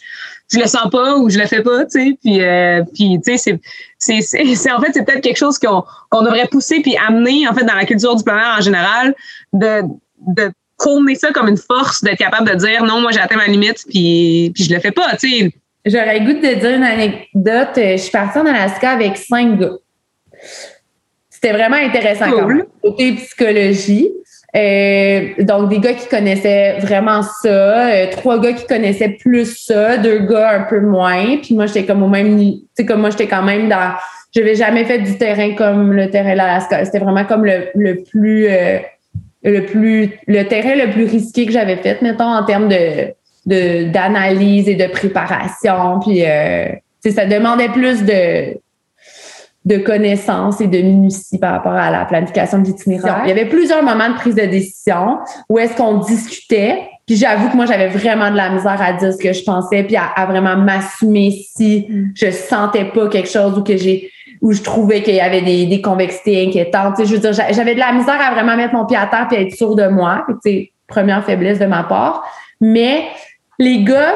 [0.51, 1.85] je le sens pas ou je le fais pas.
[1.85, 3.59] Puis, euh, puis tu sais,
[3.97, 7.65] c'est, en fait, c'est peut-être quelque chose qu'on, qu'on devrait pousser puis amener, en fait,
[7.65, 9.15] dans la culture du plein air en général,
[9.53, 9.81] de,
[10.27, 10.51] de
[11.15, 14.51] ça comme une force, d'être capable de dire, non, moi, j'ai atteint ma limite puis,
[14.55, 15.53] puis je le fais pas, tu sais.
[15.85, 17.69] J'aurais goût de dire une anecdote.
[17.75, 19.77] Je suis partie en Alaska avec cinq gars.
[21.29, 22.55] C'était vraiment intéressant cool.
[22.55, 22.65] même.
[22.83, 24.11] Côté psychologie.
[24.55, 29.97] Euh, donc, des gars qui connaissaient vraiment ça, euh, trois gars qui connaissaient plus ça,
[29.97, 31.37] deux gars un peu moins.
[31.37, 33.93] Puis moi, j'étais comme au même Tu sais, comme moi, j'étais quand même dans.
[34.35, 36.83] Je n'avais jamais fait du terrain comme le terrain de l'Alaska.
[36.85, 38.47] C'était vraiment comme le, le plus.
[38.49, 38.79] Euh,
[39.41, 43.13] le plus le terrain le plus risqué que j'avais fait, mettons, en termes de
[43.45, 45.99] d'analyse et de préparation.
[46.01, 46.23] Puis
[47.09, 48.59] ça demandait plus de
[49.65, 53.21] de connaissances et de minutie par rapport à la planification de l'itinéraire.
[53.25, 55.17] Il y avait plusieurs moments de prise de décision
[55.49, 56.89] où est-ce qu'on discutait.
[57.05, 59.83] Puis j'avoue que moi, j'avais vraiment de la misère à dire ce que je pensais,
[59.83, 62.11] puis à, vraiment m'assumer si mm.
[62.15, 64.09] je sentais pas quelque chose ou que j'ai
[64.41, 66.95] où je trouvais qu'il y avait des, des convexités inquiétantes.
[66.95, 69.05] Tu sais, je veux dire, j'avais de la misère à vraiment mettre mon pied à
[69.05, 70.25] terre puis être sûre de moi.
[70.43, 72.23] C'est première faiblesse de ma part.
[72.61, 73.03] Mais
[73.57, 74.13] les gars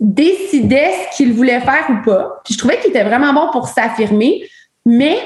[0.00, 2.40] décidaient ce qu'ils voulaient faire ou pas.
[2.44, 4.48] Puis je trouvais qu'ils étaient vraiment bons pour s'affirmer,
[4.84, 5.18] mais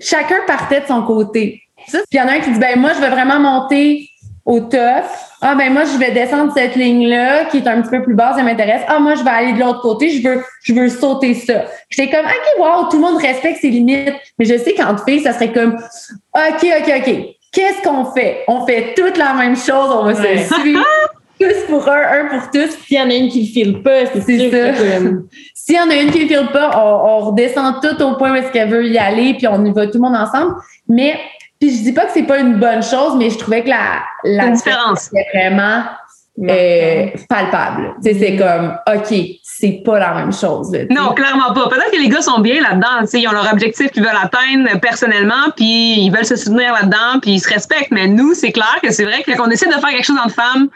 [0.00, 1.62] chacun partait de son côté.
[1.88, 4.08] Puis il y en a un qui dit ben moi je veux vraiment monter
[4.44, 5.04] au top.
[5.40, 8.14] Ah ben moi je vais descendre cette ligne là qui est un petit peu plus
[8.14, 8.82] basse, ça m'intéresse.
[8.88, 11.64] Ah moi je vais aller de l'autre côté, je veux je veux sauter ça.
[11.90, 15.20] J'étais comme OK wow, tout le monde respecte ses limites, mais je sais qu'en fait
[15.20, 17.36] ça serait comme OK OK OK.
[17.52, 18.42] Qu'est-ce qu'on fait?
[18.48, 20.84] On fait toute la même chose, on va se suivre.
[21.38, 22.70] tous pour un, un pour tous.
[22.86, 24.82] S'il y en a une qui ne file pas, c'est ça.
[25.54, 28.34] S'il y en a une qui ne file pas, on, redescend tout au point où
[28.34, 30.54] est-ce qu'elle veut y aller, puis on y va tout le monde ensemble.
[30.88, 31.18] Mais,
[31.60, 34.02] puis je dis pas que c'est pas une bonne chose, mais je trouvais que la,
[34.24, 35.84] la différence est vraiment
[36.42, 37.94] euh, palpable.
[38.04, 40.72] Tu sais, c'est comme, OK, c'est pas la même chose.
[40.90, 41.68] non, clairement pas.
[41.68, 43.06] Peut-être que les gars sont bien là-dedans.
[43.12, 47.32] Ils ont leur objectif qu'ils veulent atteindre personnellement, puis ils veulent se soutenir là-dedans, puis
[47.32, 47.92] ils se respectent.
[47.92, 50.34] Mais nous, c'est clair que c'est vrai que qu'on essaie de faire quelque chose entre
[50.34, 50.68] femmes,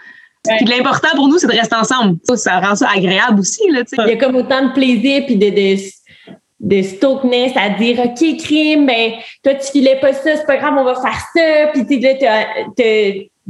[0.45, 2.19] puis l'important pour nous, c'est de rester ensemble.
[2.37, 3.69] Ça, rend ça agréable aussi.
[3.71, 5.77] Là, Il y a comme autant de plaisir puis de, de,
[6.61, 10.75] de stokeness à dire OK, crime, ben, toi, tu filais pas ça, c'est pas grave,
[10.79, 11.73] on va faire ça.
[11.73, 12.15] Puis là,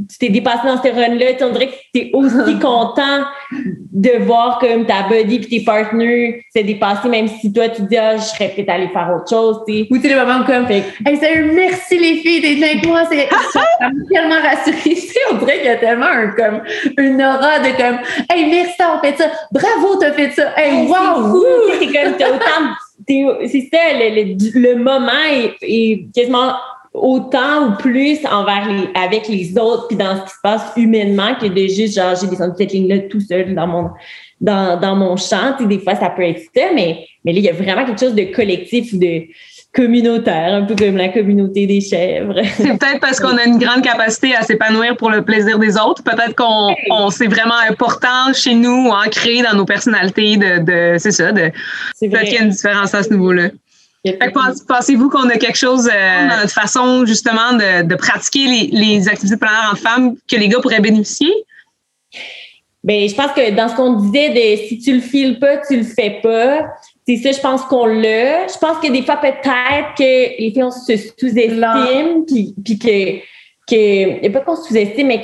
[0.07, 4.59] tu t'es dépassé dans ce run-là, on dirait que tu es aussi content de voir
[4.59, 8.21] comme ta buddy et tes partenaires s'est dépassé, même si toi, tu dis, ah, je
[8.21, 9.87] serais à aller faire autre chose, tu sais.
[9.91, 10.83] Ou tu les moments comme, hey,
[11.17, 14.97] salut, merci les filles d'être avec moi, c'est, ça m'a tellement rassurée.
[15.31, 16.61] on dirait qu'il y a tellement un, comme,
[16.97, 21.43] une aura de comme, hey, merci, on fait ça, bravo, t'as fait ça, hey, wow!
[21.79, 22.75] C'est comme, t'as autant,
[23.07, 26.53] c'est ça, le, le, moment est, est quasiment
[26.93, 31.35] autant ou plus envers les, avec les autres puis dans ce qui se passe humainement
[31.39, 33.89] que de juste genre j'ai descendu cette ligne là tout seul dans mon
[34.41, 35.55] dans, dans mon champ.
[35.59, 38.15] Des fois ça peut être ça mais mais là il y a vraiment quelque chose
[38.15, 39.23] de collectif de
[39.71, 42.41] communautaire un peu comme la communauté des chèvres.
[42.55, 46.03] C'est peut-être parce qu'on a une grande capacité à s'épanouir pour le plaisir des autres.
[46.03, 51.11] Peut-être qu'on on, c'est vraiment important chez nous ancré dans nos personnalités de, de c'est
[51.11, 51.51] ça de
[51.99, 53.49] peut-être qu'il y a une différence à ce niveau là
[54.67, 59.09] Pensez-vous qu'on a quelque chose euh, dans notre façon justement de, de pratiquer les, les
[59.09, 61.31] activités de en femmes que les gars pourraient bénéficier?
[62.81, 65.75] Bien, je pense que dans ce qu'on disait de si tu le files pas, tu
[65.75, 66.65] le fais pas,
[67.05, 68.47] c'est ça, je pense qu'on l'a.
[68.47, 73.19] Je pense que des fois, peut-être que les filles, on se sous-estiment, puis, puis que
[73.69, 75.21] que, a pas qu'on sous-estime, mais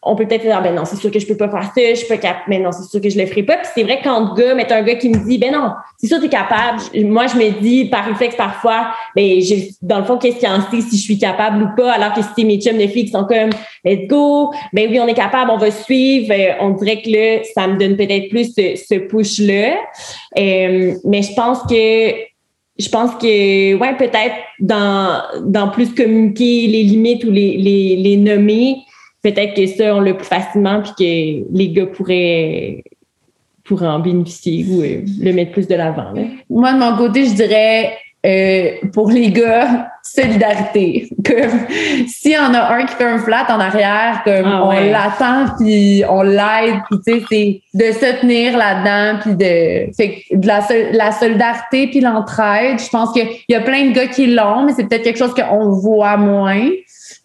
[0.00, 1.94] qu'on peut peut-être dire, ben non, c'est sûr que je peux pas faire ça, je
[1.94, 3.56] suis pas capable, mais non, c'est sûr que je le ferai pas.
[3.56, 6.20] Puis c'est vrai quand gars, mais un gars qui me dit, ben non, c'est sûr
[6.20, 6.80] que es capable.
[7.04, 10.60] Moi, je me dis, par réflexe, parfois, ben, j'ai, dans le fond, qu'est-ce qu'il en
[10.70, 13.10] sait si je suis capable ou pas, alors que si mes chums de filles qui
[13.10, 13.50] sont comme,
[13.84, 17.42] let's go, ben oui, on est capable, on va suivre, euh, on dirait que là,
[17.54, 19.74] ça me donne peut-être plus ce, ce push-là.
[20.38, 22.28] Euh, mais je pense que
[22.78, 28.16] je pense que ouais peut-être dans dans plus communiquer les limites ou les les, les
[28.16, 28.76] nommer
[29.22, 32.82] peut-être que ça, on l'a plus facilement, puis que les gars pourraient,
[33.64, 36.12] pourraient en bénéficier ou euh, le mettre plus de l'avant.
[36.48, 37.92] Moi, de mon côté, je dirais
[38.26, 41.08] euh, pour les gars, solidarité.
[41.24, 44.72] Comme s'il y en a un qui fait un flat en arrière, comme ah on
[44.72, 50.22] l'attend puis on l'aide, puis tu sais, c'est de se tenir là-dedans, puis de, fait,
[50.32, 52.80] de la, la solidarité puis l'entraide.
[52.80, 55.34] Je pense qu'il y a plein de gars qui l'ont, mais c'est peut-être quelque chose
[55.34, 56.68] qu'on voit moins.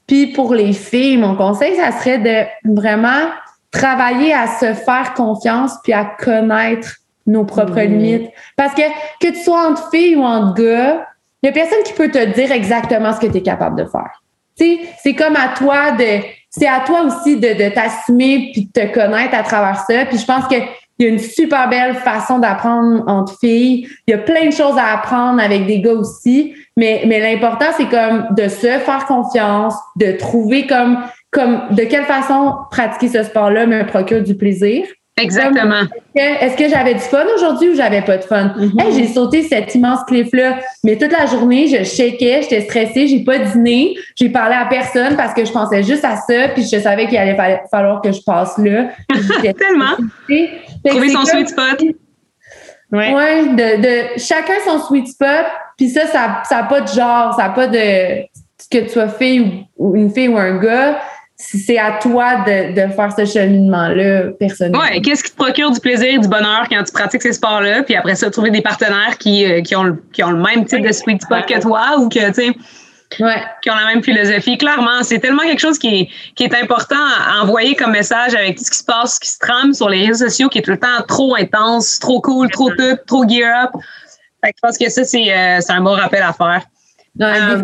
[0.08, 3.30] Puis pour les filles, mon conseil, ça serait de vraiment
[3.72, 8.30] travailler à se faire confiance puis à connaître nos propres limites.
[8.56, 8.82] Parce que
[9.20, 11.08] que tu sois entre filles ou entre gars,
[11.42, 13.86] il n'y a personne qui peut te dire exactement ce que tu es capable de
[13.86, 14.22] faire.
[14.56, 18.94] C'est comme à toi de c'est à toi aussi de, de t'assumer puis de te
[18.94, 20.06] connaître à travers ça.
[20.06, 20.46] Puis je pense
[20.98, 23.88] qu'il y a une super belle façon d'apprendre entre filles.
[24.08, 26.54] Il y a plein de choses à apprendre avec des gars aussi.
[26.78, 31.00] Mais, mais l'important, c'est comme de se faire confiance, de trouver comme,
[31.32, 34.86] comme de quelle façon pratiquer ce sport-là me procure du plaisir.
[35.16, 35.84] Exactement.
[36.16, 38.54] Est-ce que, j'avais du fun aujourd'hui ou j'avais pas de fun?
[38.58, 38.96] Mm-hmm.
[38.96, 43.38] j'ai sauté cette immense cliff-là, mais toute la journée, je shakeais, j'étais stressée, j'ai pas
[43.38, 47.08] dîné, j'ai parlé à personne parce que je pensais juste à ça, puis je savais
[47.08, 47.38] qu'il allait
[47.70, 48.90] falloir que je passe là.
[49.58, 49.96] Tellement.
[50.86, 51.82] Trouver son sweet spot.
[52.92, 53.14] Ouais.
[53.14, 55.46] ouais, de, de chacun son sweet spot,
[55.78, 58.24] puis ça, ça n'a pas de genre, ça n'a pas de
[58.72, 61.00] que tu sois fille ou une fille ou un gars
[61.52, 64.80] c'est à toi de, de faire ce cheminement-là personnellement.
[64.80, 67.96] Ouais, qu'est-ce qui te procure du plaisir, du bonheur quand tu pratiques ces sports-là, puis
[67.96, 70.92] après ça, trouver des partenaires qui, euh, qui, ont, qui ont le même type de
[70.92, 72.52] sweet spot que toi ou que, tu sais,
[73.20, 73.44] Ouais.
[73.62, 74.58] qui ont la même philosophie.
[74.58, 78.58] Clairement, c'est tellement quelque chose qui est, qui est important à envoyer comme message avec
[78.58, 80.62] tout ce qui se passe, ce qui se trame sur les réseaux sociaux, qui est
[80.64, 83.72] tout le temps trop intense, trop cool, trop tout, trop gear up.
[84.44, 86.64] Fait que je pense que ça, c'est euh, un bon rappel à faire.
[87.22, 87.64] Euh,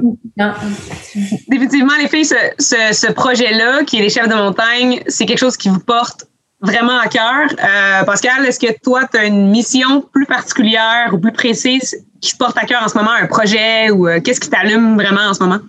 [1.47, 5.69] définitivement, les filles, ce, projet-là, qui est les chefs de montagne, c'est quelque chose qui
[5.69, 6.25] vous porte
[6.62, 7.47] vraiment à cœur.
[7.51, 12.33] Euh, Pascal, est-ce que toi, tu as une mission plus particulière ou plus précise qui
[12.33, 15.29] te porte à cœur en ce moment, un projet ou euh, qu'est-ce qui t'allume vraiment
[15.29, 15.59] en ce moment?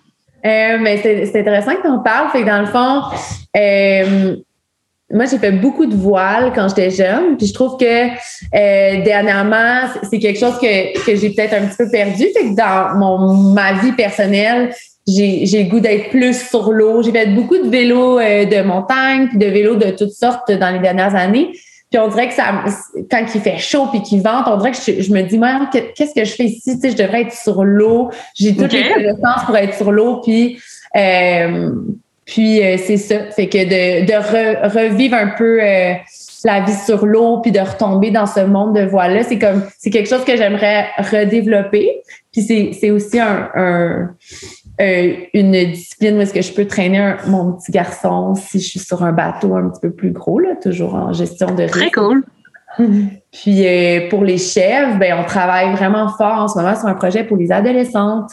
[0.43, 2.31] mais c'est intéressant que tu en parles.
[2.31, 3.03] Fait que dans le fond,
[5.13, 9.89] moi, j'ai fait beaucoup de voiles quand j'étais jeune, puis je trouve que euh, dernièrement,
[10.09, 12.25] c'est quelque chose que, que j'ai peut-être un petit peu perdu.
[12.33, 14.73] Fait que dans mon, ma vie personnelle,
[15.09, 17.03] j'ai, j'ai le goût d'être plus sur l'eau.
[17.03, 20.71] J'ai fait beaucoup de vélos euh, de montagne, puis de vélos de toutes sortes dans
[20.71, 21.51] les dernières années.
[21.91, 22.65] Puis on dirait que ça,
[23.11, 26.15] quand il fait chaud puis qu'il vente, on dirait que je, me dis, moi, qu'est-ce
[26.15, 26.79] que je fais ici?
[26.79, 28.11] Tu sais, je devrais être sur l'eau.
[28.37, 30.21] J'ai toutes les connaissances pour être sur l'eau.
[30.21, 30.61] Puis
[30.97, 31.73] euh,
[32.31, 35.95] puis euh, c'est ça, fait que de, de revivre un peu euh,
[36.45, 39.91] la vie sur l'eau, puis de retomber dans ce monde de voile-là, c'est comme c'est
[39.91, 42.03] quelque chose que j'aimerais redévelopper.
[42.33, 44.11] Puis c'est, c'est aussi un, un
[44.81, 48.79] euh, une discipline où est-ce que je peux traîner mon petit garçon si je suis
[48.79, 51.79] sur un bateau un petit peu plus gros, là, toujours en gestion de risque.
[51.79, 52.23] Très cool.
[53.33, 53.65] Puis
[54.09, 57.37] pour les chèvres, ben on travaille vraiment fort en ce moment sur un projet pour
[57.37, 58.31] les adolescentes.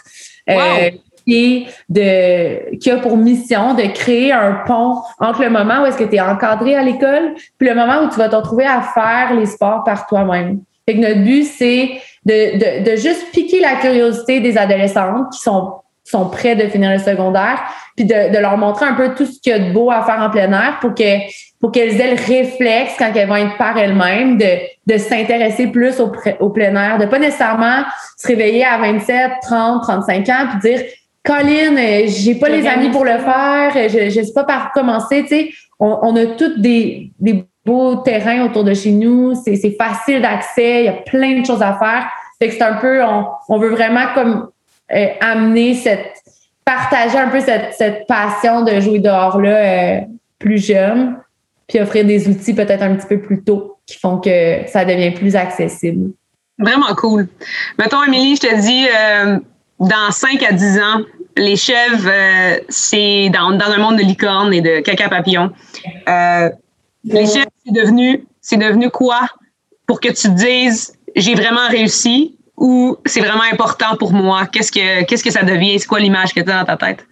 [0.47, 5.97] Wow de, qui a pour mission de créer un pont entre le moment où est-ce
[5.97, 8.81] que tu es encadré à l'école, puis le moment où tu vas te retrouver à
[8.81, 10.61] faire les sports par toi-même.
[10.87, 15.39] Fait que notre but, c'est de, de, de juste piquer la curiosité des adolescentes qui
[15.39, 15.73] sont
[16.07, 17.59] sont prêts de finir le secondaire,
[17.95, 20.03] puis de, de, leur montrer un peu tout ce qu'il y a de beau à
[20.03, 21.03] faire en plein air pour que
[21.59, 24.45] pour qu'elles aient le réflexe quand elles vont être par elles-mêmes de,
[24.85, 27.83] de s'intéresser plus au, au plein air, de pas nécessairement
[28.15, 30.87] se réveiller à 27, 30, 35 ans puis dire
[31.27, 34.67] Colline, euh, j'ai pas les amis pour le faire, euh, je, je sais pas par
[34.67, 35.23] où commencer.
[35.23, 39.75] Tu sais, on, on a tous des, des beaux terrains autour de chez nous, c'est
[39.77, 42.09] facile d'accès, il y a plein de choses à faire.
[42.39, 44.47] Fait que c'est un peu, on, on veut vraiment comme
[44.93, 46.13] euh, amener cette,
[46.63, 50.03] partager un peu cette, cette passion de jouer dehors là
[50.39, 51.17] plus jeune,
[51.67, 55.11] puis offrir des outils peut-être un petit peu plus tôt qui font que ça devient
[55.11, 56.11] plus accessible.
[56.57, 57.27] Vraiment cool.
[57.77, 58.87] Mettons, Émilie, je te dis,
[59.79, 61.01] dans 5 à 10 ans,
[61.37, 65.51] les chèvres, euh, c'est dans, dans, un monde de licornes et de caca papillon.
[66.09, 66.49] Euh,
[67.03, 69.21] les chèvres, c'est devenu, c'est devenu quoi?
[69.85, 74.45] Pour que tu te dises j'ai vraiment réussi ou c'est vraiment important pour moi?
[74.47, 75.79] Qu'est-ce que, qu'est-ce que ça devient?
[75.79, 77.05] C'est quoi l'image que tu as dans ta tête?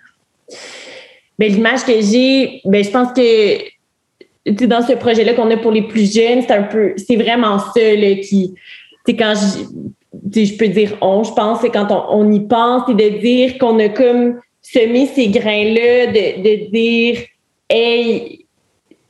[1.38, 5.82] Ben, l'image que j'ai, ben, je pense que dans ce projet-là qu'on a pour les
[5.82, 8.54] plus jeunes, c'est un peu, c'est vraiment ça là, qui,
[9.06, 9.64] c'est quand je,
[10.34, 13.80] je peux dire on, je pense, c'est quand on, y pense et de dire qu'on
[13.80, 17.20] a comme semé ces grains-là, de, de dire
[17.70, 18.46] Hey,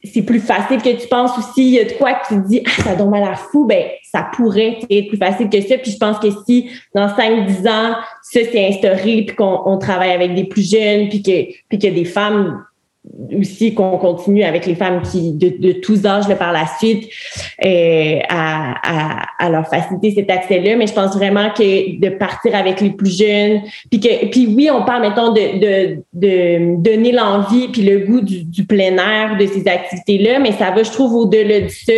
[0.04, 2.62] c'est plus facile que tu penses aussi, il y a de quoi que tu dis
[2.66, 5.78] Ah, ça donne mal à fou, ben ça pourrait être plus facile que ça.
[5.78, 10.36] Puis je pense que si dans 5-10 ans, ça s'est instauré, puis qu'on travaille avec
[10.36, 12.64] des plus jeunes, puis que puis que des femmes
[13.40, 17.10] aussi qu'on continue avec les femmes qui de, de tous âges par la suite
[17.64, 20.76] euh, à, à, à, leur faciliter cet accès-là.
[20.76, 24.70] Mais je pense vraiment que de partir avec les plus jeunes, puis que puis oui,
[24.72, 29.38] on parle mettons de, de, de donner l'envie puis le goût du, du, plein air
[29.38, 31.94] de ces activités-là, mais ça va, je trouve, au-delà de ça,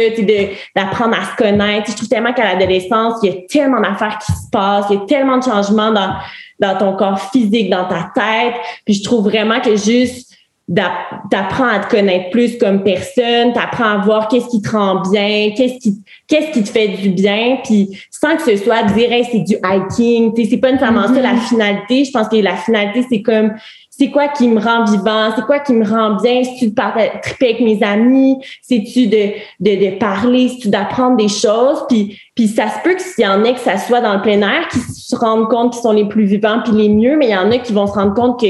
[0.76, 1.90] d'apprendre à se connaître.
[1.90, 4.98] Je trouve tellement qu'à l'adolescence, il y a tellement d'affaires qui se passent, il y
[4.98, 6.14] a tellement de changements dans
[6.60, 8.56] dans ton corps physique, dans ta tête.
[8.86, 10.27] Puis je trouve vraiment que juste
[10.76, 15.52] t'apprends à te connaître plus comme personne, t'apprends à voir qu'est-ce qui te rend bien,
[15.56, 19.10] qu'est-ce qui qu'est-ce qui te fait du bien, puis sans que ce soit de dire
[19.32, 21.48] c'est du hiking, c'est pas nécessairement ça la mm-hmm.
[21.48, 22.04] finalité.
[22.04, 23.54] Je pense que la finalité c'est comme
[23.90, 27.22] c'est quoi qui me rend vivant, c'est quoi qui me rend bien, si tu de
[27.22, 32.20] triper avec mes amis, c'est-tu de, de, de parler, si tu d'apprendre des choses, puis
[32.36, 34.42] puis ça se peut que s'il y en a que ça soit dans le plein
[34.42, 37.32] air qui se rendent compte qu'ils sont les plus vivants puis les mieux, mais il
[37.32, 38.46] y en a qui vont se rendre compte que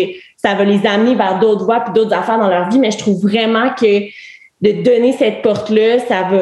[0.47, 2.79] ça va les amener vers d'autres voies puis d'autres affaires dans leur vie.
[2.79, 4.05] Mais je trouve vraiment que
[4.59, 6.39] de donner cette porte-là, ça va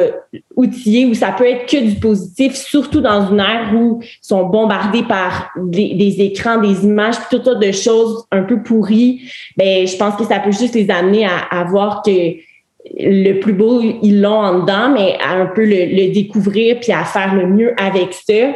[0.54, 4.44] outiller ou ça peut être que du positif, surtout dans une ère où ils sont
[4.44, 9.20] bombardés par des, écrans, des images, puis toutes sortes de choses un peu pourries.
[9.56, 12.36] Ben, je pense que ça peut juste les amener à, voir que
[12.98, 16.92] le plus beau, ils l'ont en dedans, mais à un peu le, le découvrir puis
[16.92, 18.54] à faire le mieux avec ça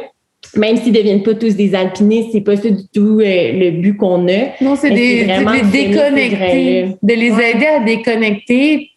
[0.56, 3.70] même s'ils ne deviennent pas tous des alpinistes, c'est pas ça du tout euh, le
[3.70, 4.52] but qu'on a.
[4.60, 8.90] Non, c'est de les déconnecter, de les aider à déconnecter,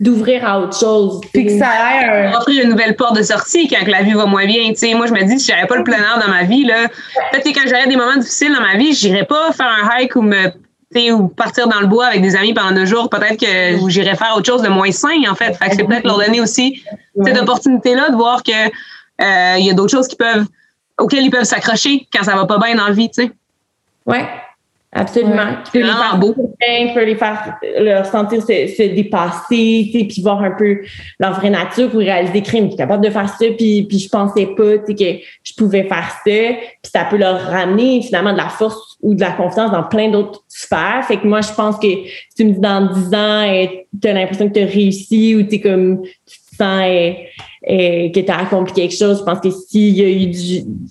[0.00, 1.20] d'ouvrir à autre chose.
[1.32, 4.46] Puis que ça aille offrir une nouvelle porte de sortie quand la vie va moins
[4.46, 4.72] bien.
[4.74, 6.88] sais, moi, je me dis, si j'avais pas le plein air dans ma vie, là,
[7.30, 10.16] peut-être que quand j'aurais des moments difficiles dans ma vie, j'irais pas faire un hike
[10.16, 10.50] ou me
[11.10, 14.34] ou partir dans le bois avec des amis pendant deux jours, peut-être que j'irais faire
[14.36, 15.54] autre chose de moins sain, en fait.
[15.54, 16.82] Fait que c'est peut-être leur donner aussi
[17.22, 20.46] cette opportunité-là de voir que euh, il y a d'autres choses qui peuvent
[20.98, 23.30] auxquels ils peuvent s'accrocher quand ça va pas bien dans la vie, tu sais.
[24.06, 24.18] Oui,
[24.92, 25.56] absolument.
[25.64, 26.34] Tu peux les faire beau.
[26.34, 30.78] Tu peux les faire leur sentir se, se dépasser, tu sais, puis voir un peu
[31.18, 32.64] leur vraie nature pour réaliser crime.
[32.64, 35.52] Je suis capable de faire ça, puis, puis je pensais pas, tu sais, que je
[35.54, 36.20] pouvais faire ça.
[36.24, 40.10] Puis ça peut leur ramener finalement de la force ou de la confiance dans plein
[40.10, 41.04] d'autres sphères.
[41.06, 43.68] Fait que moi, je pense que si tu me dis dans 10 ans,
[44.00, 46.82] tu as l'impression que tu as réussi ou tu comme tu sens
[47.68, 49.18] et que tu as accompli quelque chose.
[49.20, 50.26] Je pense que s'il y a eu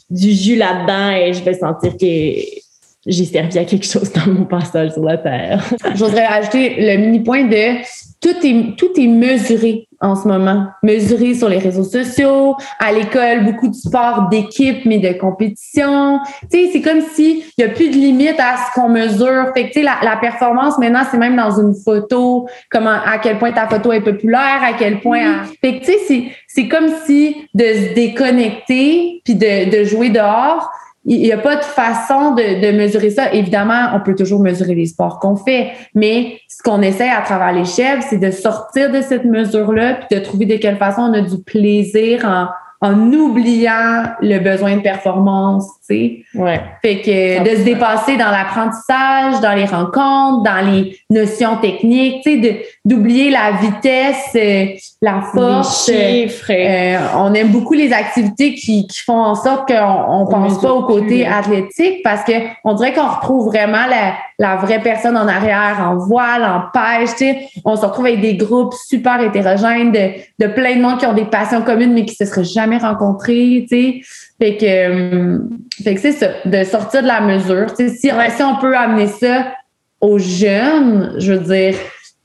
[0.09, 2.64] du jus là-dedans, je vais sentir que
[3.05, 5.63] j'ai servi à quelque chose dans mon passage sur la Terre.
[5.95, 7.83] Je voudrais ajouter le mini point de
[8.25, 10.67] tout est, tout est mesuré en ce moment.
[10.81, 16.19] Mesuré sur les réseaux sociaux, à l'école, beaucoup de sport d'équipe, mais de compétition.
[16.51, 19.51] Tu sais, c'est comme s'il n'y a plus de limite à ce qu'on mesure.
[19.53, 23.19] Fait que, tu sais, la, la, performance, maintenant, c'est même dans une photo, comment, à
[23.21, 25.43] quel point ta photo est populaire, à quel point...
[25.61, 30.09] Fait que, tu sais, c'est, c'est comme si de se déconnecter puis de, de jouer
[30.09, 30.71] dehors,
[31.05, 33.31] il n'y a pas de façon de, de, mesurer ça.
[33.31, 37.53] Évidemment, on peut toujours mesurer les sports qu'on fait, mais ce qu'on essaie à travers
[37.53, 41.13] les chefs, c'est de sortir de cette mesure-là, puis de trouver de quelle façon on
[41.13, 42.47] a du plaisir en,
[42.85, 46.23] en oubliant le besoin de performance, tu sais.
[46.35, 46.61] Ouais.
[46.83, 52.41] Fait que de se dépasser dans l'apprentissage, dans les rencontres, dans les notions techniques, tu
[52.43, 54.65] sais, d'oublier la vitesse, euh,
[55.01, 55.89] la force.
[55.89, 56.51] Les chiffres.
[56.51, 60.71] Euh, on aime beaucoup les activités qui, qui font en sorte qu'on on pense pas
[60.71, 65.27] au côté athlétique parce que on dirait qu'on retrouve vraiment la, la vraie personne en
[65.27, 67.47] arrière, en voile, en pêche, tu sais.
[67.63, 71.13] On se retrouve avec des groupes super hétérogènes de, de plein de monde qui ont
[71.13, 74.01] des passions communes mais qui se seraient jamais rencontrés, tu sais.
[74.41, 75.39] Fait que, euh,
[75.83, 77.73] fait que c'est ça, de sortir de la mesure.
[77.73, 79.53] Tu sais, si, si on peut amener ça
[80.01, 81.75] aux jeunes, je veux dire,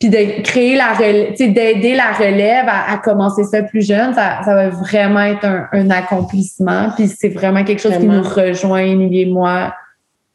[0.01, 4.55] puis de créer la relève, d'aider la relève à, commencer ça plus jeune, ça, ça
[4.55, 6.88] va vraiment être un, un accomplissement.
[6.96, 9.75] Puis c'est vraiment quelque chose qui nous rejoint, Émilie et moi,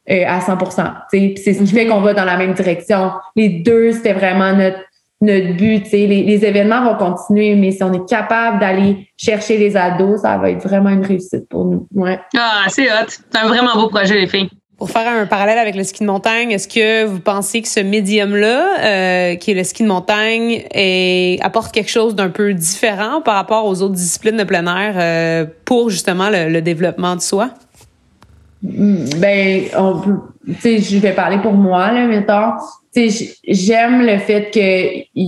[0.10, 1.90] euh, à 100% C'est ce qui fait mm-hmm.
[1.90, 3.12] qu'on va dans la même direction.
[3.36, 4.80] Les deux, c'était vraiment notre
[5.22, 5.92] notre but.
[5.92, 10.38] Les, les événements vont continuer, mais si on est capable d'aller chercher les ados, ça
[10.38, 11.88] va être vraiment une réussite pour nous.
[11.96, 12.20] Ouais.
[12.38, 13.08] Ah, c'est hot.
[13.08, 14.50] C'est un vraiment beau projet, les filles.
[14.78, 17.80] Pour faire un parallèle avec le ski de montagne, est-ce que vous pensez que ce
[17.80, 20.66] médium-là, euh, qui est le ski de montagne,
[21.42, 25.46] apporte quelque chose d'un peu différent par rapport aux autres disciplines de plein air euh,
[25.64, 27.52] pour justement le, développement de soi?
[28.66, 29.64] Mm, ben,
[30.46, 32.54] tu sais, je vais parler pour moi, là, mettons
[33.48, 35.20] j'aime le fait que,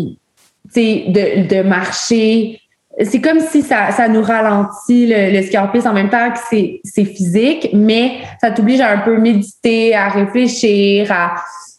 [0.76, 2.62] de, de marcher,
[3.04, 7.06] c'est comme si ça, ça nous ralentit le, le en même temps que c'est, c'est
[7.06, 11.36] physique, mais ça t'oblige à un peu méditer, à réfléchir, à,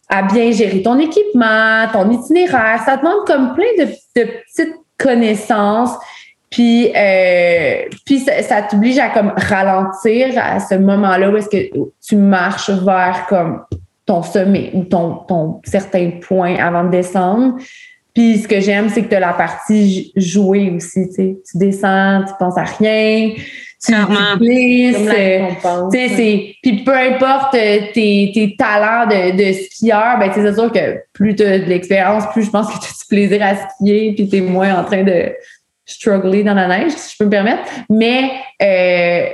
[0.09, 2.81] à bien gérer ton équipement, ton itinéraire.
[2.85, 5.93] Ça demande comme plein de, de petites connaissances.
[6.51, 11.70] Puis, euh, puis ça, ça t'oblige à comme ralentir à ce moment-là où est-ce que
[12.07, 13.64] tu marches vers comme
[14.07, 17.57] ton sommet ou ton, ton certain point avant de descendre.
[18.14, 21.09] Puis ce que j'aime, c'est que tu as la partie jouer aussi.
[21.09, 21.38] Tu, sais.
[21.49, 23.32] tu descends, tu penses à rien.
[23.84, 23.94] Tu, tu
[26.16, 30.96] c'est puis peu importe euh, tes, tes talents de, de skieur, ben c'est sûr que
[31.12, 34.14] plus tu as de l'expérience, plus je pense que tu as du plaisir à skier,
[34.16, 35.32] puis tu es moins en train de
[35.89, 37.62] struggler dans la neige, si je peux me permettre.
[37.91, 38.30] Mais
[38.62, 39.26] euh,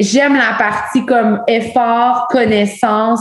[0.00, 3.20] j'aime la partie comme effort, connaissance,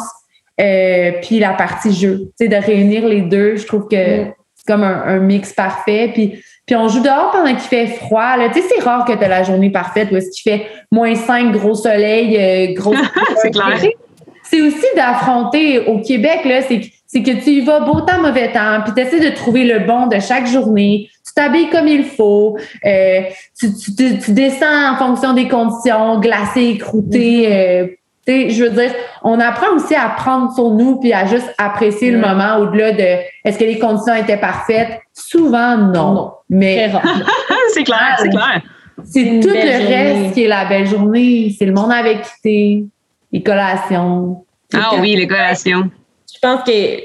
[0.59, 2.31] euh, puis la partie jeu.
[2.39, 4.33] De réunir les deux, je trouve que mm.
[4.55, 6.09] c'est comme un, mix parfait.
[6.13, 8.35] Puis, puis on joue dehors pendant qu'il fait froid.
[8.35, 8.49] Là.
[8.51, 11.75] C'est rare que tu as la journée parfaite où est-ce qu'il fait moins 5, gros
[11.75, 12.95] soleil, euh, gros...
[13.41, 13.79] c'est clair.
[14.43, 18.51] C'est aussi d'affronter au Québec, là, c'est c'est que tu y vas beau temps, mauvais
[18.51, 21.09] temps, puis tu essaies de trouver le bon de chaque journée.
[21.25, 22.57] Tu t'habilles comme il faut.
[22.85, 23.21] Euh,
[23.57, 27.51] tu, tu, tu, descends en fonction des conditions, glacé, croûté.
[27.51, 27.87] Euh,
[28.27, 28.91] je veux dire,
[29.23, 33.21] on apprend aussi à prendre sur nous puis à juste apprécier le moment au-delà de
[33.43, 34.99] est-ce que les conditions étaient parfaites.
[35.13, 36.31] Souvent, non.
[36.49, 36.91] Mais
[37.73, 38.61] c'est clair, c'est clair.
[39.03, 41.55] C'est tout le reste qui est la belle journée.
[41.57, 42.83] C'est le monde avec qui t'es,
[43.31, 44.45] les collations.
[44.73, 45.89] Ah oui, les collations
[46.35, 46.99] je pense que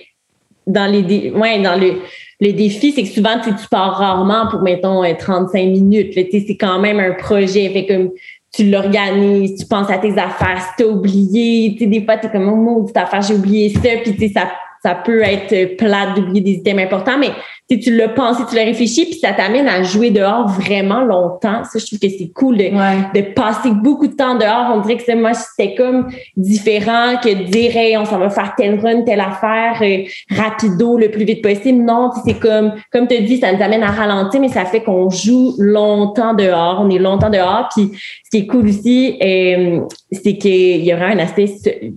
[0.67, 2.03] dans les ouais, dans le,
[2.41, 6.13] le défi, c'est que souvent tu pars rarement pour, mettons, 35 euh, minutes.
[6.15, 7.69] C'est quand même un projet.
[7.69, 8.11] Fait comme
[8.53, 12.29] tu l'organises, tu penses à tes affaires, si t'as oublié, tu sais, des fois, t'es
[12.29, 14.51] comme, oh, maudite affaire, j'ai oublié ça, puis tu sais, ça,
[14.83, 17.31] ça peut être plate d'oublier des items importants, mais
[17.77, 21.63] tu l'as pensé, tu l'as réfléchi, puis ça t'amène à jouer dehors vraiment longtemps.
[21.65, 24.73] Ça, je trouve que c'est cool de, de passer beaucoup de temps dehors.
[24.75, 28.55] On dirait que moi, c'était comme différent que de dire, hey, on s'en va faire
[28.57, 31.85] telle run, telle affaire, euh, rapido, le plus vite possible.
[31.85, 35.09] Non, c'est comme, comme tu dis, ça nous amène à ralentir, mais ça fait qu'on
[35.11, 36.81] joue longtemps dehors.
[36.85, 37.69] On est longtemps dehors.
[37.75, 37.91] Puis,
[38.25, 41.47] ce qui est cool aussi, euh, c'est qu'il y aura un aspect,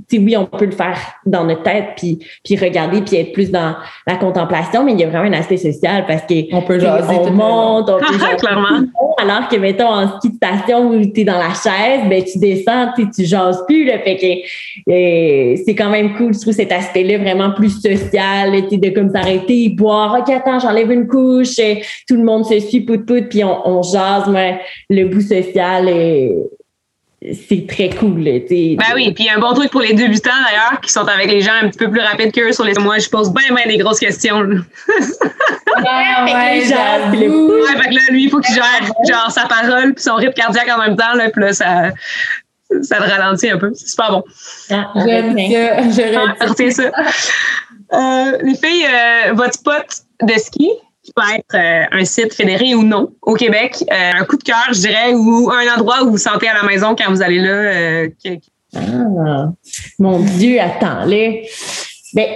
[0.10, 2.73] tu oui, on peut le faire dans notre tête, puis, puis regarder,
[3.06, 3.76] puis être plus dans
[4.08, 7.16] la contemplation, mais il y a vraiment un aspect social parce que on peut jaser
[7.20, 8.86] on monte, on peut jaser clairement.
[9.18, 12.40] Alors que mettons en ski de station où tu es dans la chaise, ben tu
[12.40, 16.54] descends, tu tu jases plus là, fait que euh, c'est quand même cool, je trouve
[16.54, 21.76] cet aspect-là vraiment plus social, de comme s'arrêter, boire, OK, attends, j'enlève une couche, euh,
[22.08, 24.60] tout le monde se suit pout pout puis on, on jase, mais
[24.90, 26.34] le bout social est
[27.32, 28.24] c'est très cool.
[28.24, 31.54] Ben oui, puis un bon truc pour les débutants d'ailleurs, qui sont avec les gens
[31.62, 32.74] un petit peu plus rapides qu'eux sur les.
[32.74, 34.46] Moi, je pose bien, bien des grosses questions.
[35.86, 40.04] Ah, ouais, ouais, fait que là, lui, il faut qu'il gère genre sa parole puis
[40.04, 41.92] son rythme cardiaque en même temps, là, puis là, ça,
[42.82, 43.72] ça le ralentit un peu.
[43.74, 44.24] C'est super bon.
[44.70, 46.48] Ah, J'aime ça.
[46.58, 46.92] Je ça.
[47.94, 49.86] Euh, les filles, euh, votre spot
[50.22, 50.70] de ski,
[51.04, 53.84] qui peut être euh, un site fédéré ou non au Québec.
[53.92, 56.54] Euh, un coup de cœur, je dirais, ou un endroit où vous vous sentez à
[56.54, 57.52] la maison quand vous allez là.
[57.52, 58.10] Euh,
[58.76, 59.50] ah,
[60.00, 61.42] mon Dieu, attends, là.
[62.14, 62.28] Ben,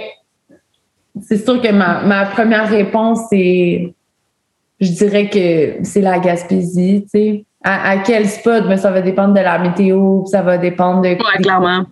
[1.26, 3.94] c'est sûr que ma, ma première réponse, c'est,
[4.80, 7.44] je dirais que c'est la Gaspésie, tu sais.
[7.64, 8.64] À, à, quel spot?
[8.64, 11.08] Mais ben, ça va dépendre de la météo, ça va dépendre de.
[11.08, 11.86] Ouais, clairement.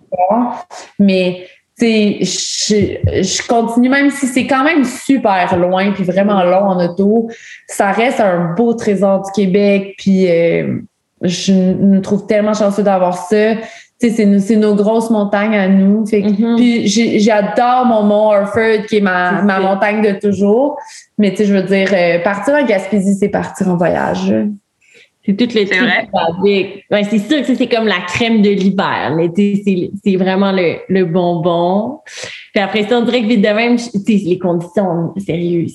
[0.97, 1.45] Mais
[1.79, 7.29] je, je continue, même si c'est quand même super loin puis vraiment long en auto,
[7.67, 9.95] ça reste un beau trésor du Québec.
[9.97, 10.79] Puis euh,
[11.21, 13.53] je me trouve tellement chanceux d'avoir ça.
[13.99, 16.05] C'est nos, nos grosses montagnes à nous.
[16.05, 16.55] Fait mm-hmm.
[16.55, 20.77] Puis j'adore mon mont Orford, qui est ma, ma montagne de toujours.
[21.17, 24.31] Mais tu sais, je veux dire, euh, partir en Gaspésie, c'est partir en voyage.
[25.27, 25.81] C'est toutes les trucs
[26.41, 29.13] ouais, c'est sûr que c'est comme la crème de l'hiver.
[30.03, 31.99] C'est vraiment le, le, bonbon.
[32.53, 35.65] Puis après ça, on dirait que vite de même, les conditions, sérieux,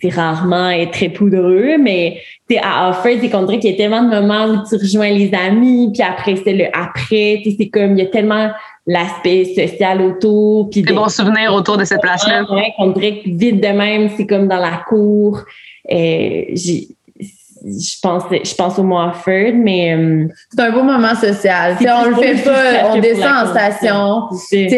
[0.00, 2.20] c'est rarement très poudreux, mais
[2.62, 5.34] à Offer, c'est qu'on dirait qu'il y a tellement de moments où tu rejoins les
[5.34, 7.42] amis, puis après, c'est le après.
[7.44, 8.50] C'est comme, il y a tellement
[8.86, 10.70] l'aspect social autour.
[10.70, 12.44] Puis des bons souvenirs autour de cette place-là.
[12.78, 15.42] on dirait que vite de même, c'est comme dans la cour.
[15.90, 16.88] Euh, j'ai
[17.66, 19.94] je pense, je pense au Mofford, mais.
[19.96, 21.76] Euh, c'est un beau moment social.
[21.80, 24.28] on le fait pas, on descend en station.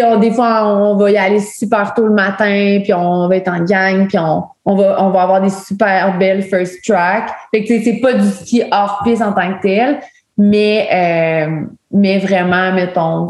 [0.04, 3.48] On, des fois, on va y aller super tôt le matin, puis on va être
[3.48, 7.30] en gang, puis on, on, va, on va avoir des super belles first track.
[7.52, 10.00] Fait que c'est pas du ski hors piste en tant que tel,
[10.38, 13.28] mais, euh, mais vraiment, mettons,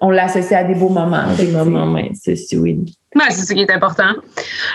[0.00, 1.24] on l'associe à des beaux moments.
[1.36, 2.80] Des moments, oui, c'est oui
[3.30, 4.12] c'est ce qui est important.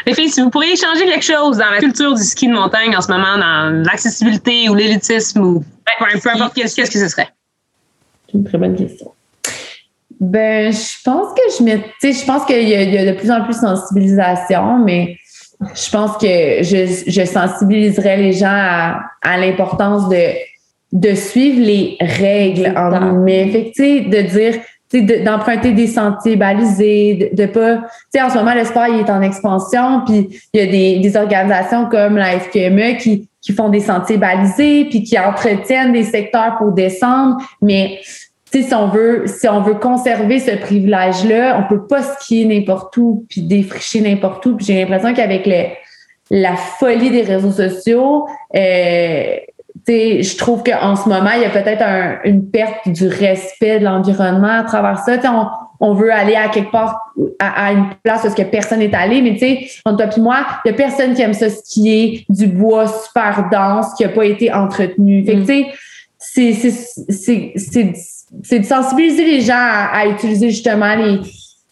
[0.06, 2.96] Les filles, si vous pourriez changer quelque chose dans la culture du ski de montagne
[2.96, 5.64] en ce moment, dans l'accessibilité ou l'élitisme ou
[6.00, 7.30] peu, importe qu'est-ce que ce serait?
[8.28, 9.12] C'est une très bonne question.
[10.20, 13.56] Ben, je pense que je mets, je pense qu'il y, a de plus en plus
[13.56, 15.18] de sensibilisation, mais
[15.62, 18.48] je pense que je, je sensibiliserais les gens
[19.24, 20.34] à, l'importance de,
[20.92, 24.62] de suivre les règles en mais de dire
[24.94, 27.84] d'emprunter des sentiers balisés, de, pas, tu
[28.14, 31.00] sais, en ce moment, le sport, il est en expansion, puis il y a des,
[31.00, 36.04] des organisations comme la FQME qui, qui font des sentiers balisés, puis qui entretiennent des
[36.04, 38.00] secteurs pour descendre, mais
[38.52, 43.26] si on veut, si on veut conserver ce privilège-là, on peut pas skier n'importe où
[43.30, 44.58] puis défricher n'importe où.
[44.58, 45.50] Puis j'ai l'impression qu'avec
[46.30, 49.38] la folie des réseaux sociaux, euh,
[49.88, 51.84] je trouve qu'en ce moment, il y a peut-être
[52.26, 55.18] une perte du respect de l'environnement à travers ça.
[55.26, 55.48] On,
[55.80, 59.34] on, veut aller à quelque part, à, une place où que personne n'est allé, mais
[59.34, 62.48] tu sais, entre toi et moi, il y a personne qui aime ça skier, du
[62.48, 65.26] bois super dense qui n'a pas été entretenu.
[65.26, 65.66] Fait que, mm.
[66.36, 67.54] tu sais,
[68.44, 71.20] c'est de sensibiliser les gens à, utiliser justement les,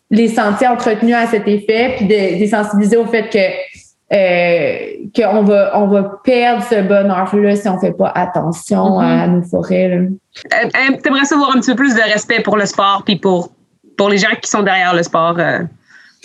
[0.10, 3.38] les sentiers entretenus à cet effet, puis de, de sensibiliser au fait que
[4.12, 4.78] euh,
[5.16, 9.32] qu'on va, on va perdre ce bonheur-là si on fait pas attention à mm-hmm.
[9.32, 9.91] nos forêts.
[9.91, 10.10] Euh,
[10.53, 13.49] euh, T'aimerais savoir un petit peu plus de respect pour le sport puis pour,
[13.97, 15.36] pour les gens qui sont derrière le sport.
[15.38, 15.60] Euh,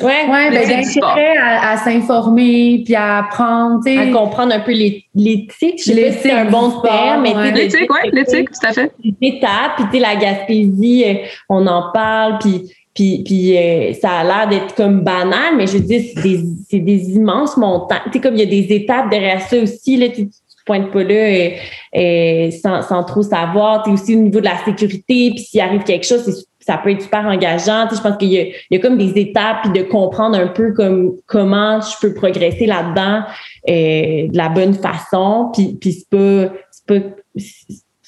[0.00, 5.78] oui, ouais, ben, d'intérêt à, à s'informer puis à apprendre, à comprendre un peu l'éthique.
[5.78, 8.92] Je sais pas si c'est un bon terme, mais l'éthique, oui, l'éthique, tout à fait.
[9.20, 14.74] L'étape, puis la Gaspésie, on en parle, puis puis, puis euh, ça a l'air d'être
[14.76, 16.40] comme banal, mais je dire, c'est des,
[16.70, 17.96] c'est des immenses montants.
[18.06, 20.28] Tu sais, comme il y a des étapes derrière ça aussi, là, tu,
[20.64, 21.50] pointes pas là euh,
[21.94, 23.82] euh, sans, sans trop savoir.
[23.82, 27.02] Tu aussi au niveau de la sécurité, puis s'il arrive quelque chose, ça peut être
[27.02, 27.86] super engageant.
[27.86, 29.86] Tu sais, je pense qu'il y a, il y a comme des étapes, puis de
[29.86, 33.24] comprendre un peu comme comment je peux progresser là-dedans
[33.68, 35.50] de la bonne façon.
[35.52, 37.06] Puis, puis c'est pas, c'est pas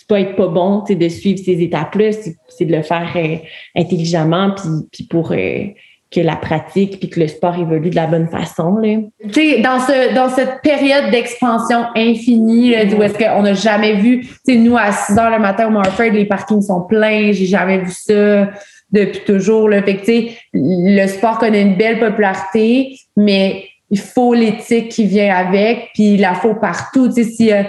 [0.09, 2.11] pas être pas bon de suivre ces étapes-là,
[2.49, 3.37] c'est de le faire euh,
[3.77, 4.55] intelligemment
[4.93, 5.67] puis, pour euh,
[6.11, 8.77] que la pratique puis que le sport évolue de la bonne façon.
[8.77, 8.99] Là.
[9.25, 14.77] Dans, ce, dans cette période d'expansion infinie, là, où est-ce qu'on n'a jamais vu, nous,
[14.77, 18.49] à 6 heures le matin au Marford, les parkings sont pleins, j'ai jamais vu ça
[18.93, 19.69] depuis toujours.
[19.69, 19.83] Là.
[19.83, 20.13] Fait que,
[20.55, 26.21] le sport connaît une belle popularité, mais il faut l'éthique qui vient avec, puis il
[26.21, 27.11] la faut partout.
[27.11, 27.63] Si, euh,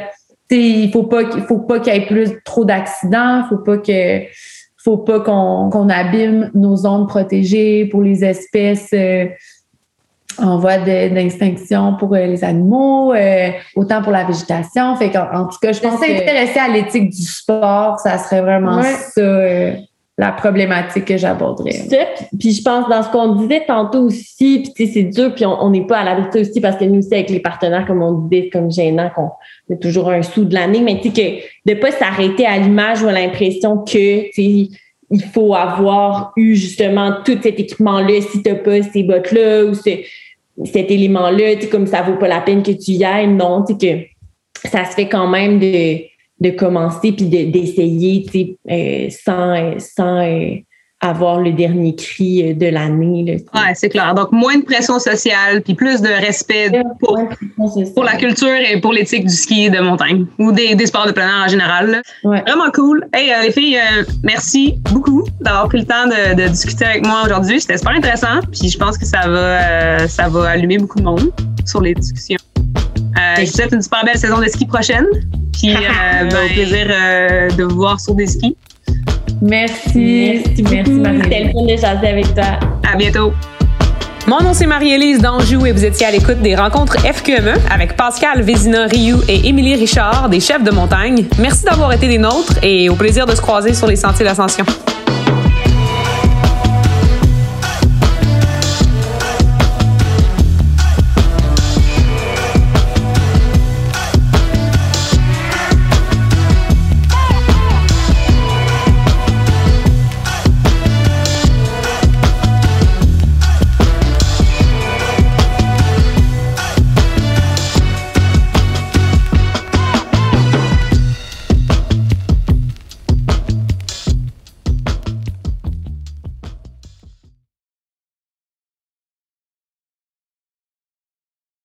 [0.50, 4.22] il faut pas qu'il faut pas qu'il y ait plus trop d'accidents, faut pas que
[4.78, 9.26] faut pas qu'on abîme nos zones protégées pour les espèces euh,
[10.38, 14.95] en voie d'extinction pour euh, les animaux, euh, autant pour la végétation.
[14.95, 18.41] Fait qu'en en tout cas, je pense que s'intéresser à l'éthique du sport, ça serait
[18.41, 19.22] vraiment ça
[20.18, 21.86] la problématique que j'aborderais.
[22.39, 25.86] Puis je pense dans ce qu'on disait tantôt aussi, puis c'est dur, puis on n'est
[25.86, 28.72] pas à l'habitude aussi parce que nous aussi avec les partenaires, comme on disait, comme
[28.72, 29.30] gênant, qu'on
[29.70, 33.03] met toujours un sou de l'année, mais tu sais que de pas s'arrêter à l'image
[33.03, 34.70] ou à l'impression que tu
[35.09, 40.91] il faut avoir eu justement tout cet équipement-là si tu pas ces bottes-là ou cet
[40.91, 43.28] élément-là, tu sais, comme ça vaut pas la peine que tu y ailles.
[43.28, 44.09] Non, tu sais
[44.63, 46.01] que ça se fait quand même de
[46.39, 50.55] de commencer puis d'essayer sais euh, sans, sans euh,
[51.01, 53.43] avoir le dernier cri euh, de l'année.
[53.53, 54.13] Ouais, c'est clair.
[54.13, 57.19] Donc, moins de pression sociale puis plus de respect pour,
[57.95, 61.11] pour la culture et pour l'éthique du ski de montagne ou des, des sports de
[61.11, 62.01] plein air en général.
[62.23, 63.07] Vraiment cool.
[63.13, 63.79] Hey, les filles,
[64.23, 67.61] merci beaucoup d'avoir pris le temps de, de discuter avec moi aujourd'hui.
[67.61, 68.41] C'était super intéressant.
[68.51, 71.31] Puis je pense que ça va, ça va allumer beaucoup de monde
[71.65, 72.38] sur les discussions.
[73.38, 75.05] Je vous souhaite une super belle saison de ski prochaine.
[75.53, 78.55] Puis euh, ben, au plaisir euh, de vous voir sur des skis.
[79.41, 80.41] Merci.
[80.43, 80.63] Merci.
[80.63, 80.91] Merci,
[81.24, 82.59] C'était le fun de jaser avec toi.
[82.91, 83.34] À bientôt.
[84.28, 88.41] Mon nom c'est Marie-Élise d'Anjou et vous étiez à l'écoute des rencontres FQME avec Pascal
[88.41, 91.24] Vézina Rioux et Émilie Richard, des chefs de montagne.
[91.39, 94.65] Merci d'avoir été des nôtres et au plaisir de se croiser sur les sentiers d'ascension.